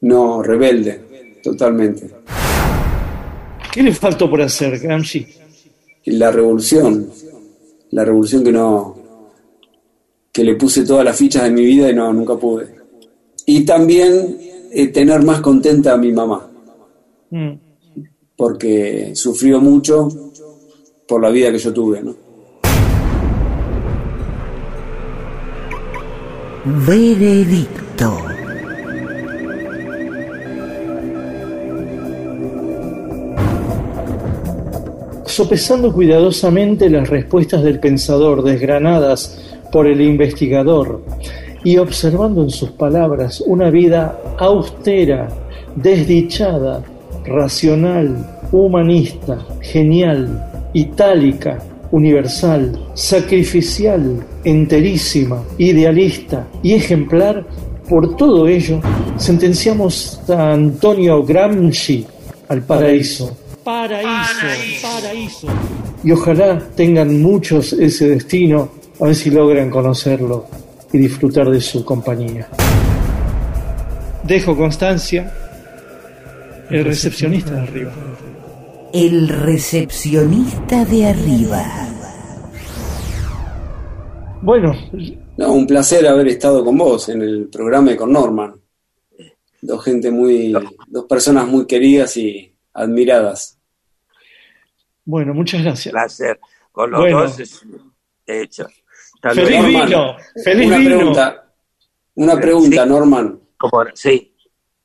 No, 0.00 0.42
rebelde, 0.42 1.38
totalmente. 1.42 2.10
¿Qué 3.72 3.82
le 3.82 3.92
faltó 3.94 4.28
por 4.28 4.42
hacer, 4.42 4.78
Gramsci? 4.78 5.26
La 6.06 6.30
revolución, 6.30 7.10
la 7.90 8.04
revolución 8.04 8.42
que 8.44 8.52
no, 8.52 8.96
que 10.32 10.44
le 10.44 10.54
puse 10.54 10.84
todas 10.84 11.04
las 11.04 11.16
fichas 11.16 11.44
de 11.44 11.50
mi 11.50 11.64
vida 11.64 11.90
y 11.90 11.94
no, 11.94 12.12
nunca 12.12 12.36
pude. 12.36 12.68
Y 13.44 13.64
también 13.64 14.38
eh, 14.72 14.88
tener 14.88 15.22
más 15.22 15.40
contenta 15.40 15.92
a 15.92 15.96
mi 15.96 16.12
mamá, 16.12 16.50
Mm. 17.28 17.58
porque 18.36 19.10
sufrió 19.16 19.60
mucho 19.60 20.08
por 21.08 21.20
la 21.20 21.28
vida 21.30 21.50
que 21.50 21.58
yo 21.58 21.72
tuve, 21.72 22.00
¿no? 22.02 22.14
Veredicto. 26.86 28.25
Sopesando 35.36 35.92
cuidadosamente 35.92 36.88
las 36.88 37.10
respuestas 37.10 37.62
del 37.62 37.78
pensador 37.78 38.42
desgranadas 38.42 39.38
por 39.70 39.86
el 39.86 40.00
investigador 40.00 41.04
y 41.62 41.76
observando 41.76 42.42
en 42.42 42.48
sus 42.48 42.70
palabras 42.70 43.42
una 43.42 43.68
vida 43.68 44.18
austera, 44.38 45.28
desdichada, 45.74 46.82
racional, 47.26 48.38
humanista, 48.50 49.36
genial, 49.60 50.70
itálica, 50.72 51.58
universal, 51.90 52.72
sacrificial, 52.94 54.24
enterísima, 54.42 55.42
idealista 55.58 56.46
y 56.62 56.72
ejemplar, 56.72 57.44
por 57.90 58.16
todo 58.16 58.48
ello 58.48 58.80
sentenciamos 59.18 60.18
a 60.30 60.54
Antonio 60.54 61.22
Gramsci 61.22 62.06
al 62.48 62.62
paraíso. 62.62 63.36
Paraíso, 63.66 64.46
paraíso. 64.80 65.48
Y 66.04 66.12
ojalá 66.12 66.56
tengan 66.76 67.20
muchos 67.20 67.72
ese 67.72 68.10
destino, 68.10 68.70
a 69.00 69.06
ver 69.06 69.14
si 69.16 69.28
logran 69.28 69.70
conocerlo 69.70 70.46
y 70.92 70.98
disfrutar 70.98 71.50
de 71.50 71.60
su 71.60 71.84
compañía. 71.84 72.48
Dejo 74.22 74.56
constancia, 74.56 75.34
el 76.70 76.84
recepcionista 76.84 77.54
de 77.54 77.60
arriba. 77.60 77.92
El 78.92 79.28
recepcionista 79.28 80.84
de 80.84 81.06
arriba. 81.06 81.64
Bueno, 84.42 84.74
No, 85.38 85.52
un 85.52 85.66
placer 85.66 86.06
haber 86.06 86.28
estado 86.28 86.64
con 86.64 86.78
vos 86.78 87.08
en 87.08 87.20
el 87.20 87.48
programa 87.48 87.90
y 87.90 87.96
con 87.96 88.12
Norman. 88.12 88.54
Dos 89.60 89.82
gente 89.82 90.12
muy, 90.12 90.54
dos 90.86 91.04
personas 91.06 91.48
muy 91.48 91.66
queridas 91.66 92.16
y 92.16 92.52
admiradas. 92.72 93.55
Bueno, 95.06 95.32
muchas 95.32 95.62
gracias. 95.64 95.92
Placer. 95.92 96.38
Con 96.70 96.90
los 96.90 97.00
Bueno. 97.00 97.22
dos 97.22 97.40
es 97.40 97.62
hecho. 98.26 98.66
Hasta 99.14 99.30
Feliz 99.30 99.50
luego. 99.62 99.86
Vino, 99.86 100.16
feliz 100.44 100.66
una 100.66 100.76
vino. 100.78 100.96
pregunta, 100.96 101.52
una 102.16 102.36
pregunta, 102.40 102.82
Sí. 102.82 102.88
Norman. 102.88 103.40
Sí. 103.94 104.36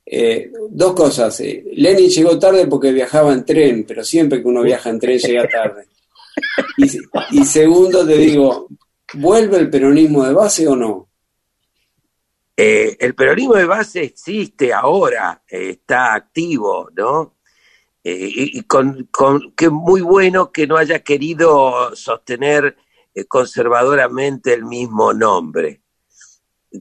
Eh, 0.06 0.52
dos 0.70 0.94
cosas. 0.94 1.40
eh, 1.42 1.64
Lenin 1.74 2.10
llegó 2.10 2.40
tarde 2.40 2.66
porque 2.68 2.92
viajaba 2.94 3.34
en 3.34 3.44
tren, 3.46 3.84
pero 3.86 4.04
siempre 4.04 4.42
que 4.42 4.48
uno 4.48 4.62
viaja 4.64 4.90
en 4.90 5.00
tren 5.00 5.20
llega 5.20 5.48
tarde. 5.50 5.86
Y, 6.78 6.86
y 7.42 7.46
segundo, 7.46 8.06
te 8.08 8.18
digo, 8.18 8.68
¿vuelve 9.16 9.58
el 9.58 9.70
peronismo 9.70 10.26
de 10.26 10.34
base 10.34 10.66
o 10.68 10.76
no? 10.76 11.10
Eh, 12.56 12.96
el 13.00 13.16
peronismo 13.16 13.56
de 13.56 13.66
base 13.66 14.04
existe 14.04 14.72
ahora, 14.74 15.42
eh, 15.50 15.72
está 15.72 16.14
activo, 16.14 16.90
¿no? 16.96 17.38
Eh, 18.04 18.30
y 18.34 18.64
con, 18.64 19.08
con 19.12 19.52
que 19.54 19.70
muy 19.70 20.02
bueno 20.02 20.52
que 20.52 20.66
no 20.66 20.76
haya 20.78 21.00
querido 21.00 21.96
sostener 21.96 22.76
eh, 23.14 23.26
conservadoramente 23.26 24.54
el 24.54 24.66
mismo 24.66 25.14
nombre. 25.14 25.82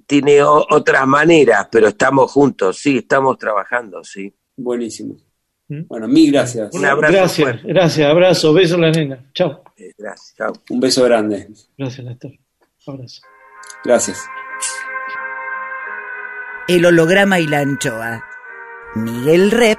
Tiene 0.06 0.42
o- 0.42 0.64
otras 0.70 1.06
maneras, 1.06 1.68
pero 1.70 1.88
estamos 1.88 2.30
juntos, 2.32 2.78
sí, 2.78 2.98
estamos 2.98 3.36
trabajando, 3.38 4.02
sí. 4.04 4.32
Buenísimo. 4.56 5.16
¿Mm? 5.68 5.82
Bueno, 5.88 6.08
mil 6.08 6.32
gracias. 6.32 6.72
Un 6.74 6.84
abrazo 6.86 7.12
gracias, 7.12 7.42
fuerte. 7.44 7.68
gracias, 7.68 8.10
abrazo, 8.10 8.52
beso 8.54 8.74
a 8.76 8.78
la 8.78 8.90
nena. 8.90 9.30
Chao. 9.34 9.62
Eh, 9.76 9.92
gracias, 9.98 10.34
chao. 10.36 10.52
Un 10.70 10.80
beso 10.80 11.04
grande. 11.04 11.48
Gracias, 11.76 12.06
Néstor. 12.06 12.32
Abrazo. 12.86 13.22
Gracias. 13.84 14.24
El 16.68 16.86
holograma 16.86 17.40
y 17.40 17.46
la 17.46 17.60
anchoa. 17.60 18.24
Miguel 18.94 19.50
Rep 19.50 19.78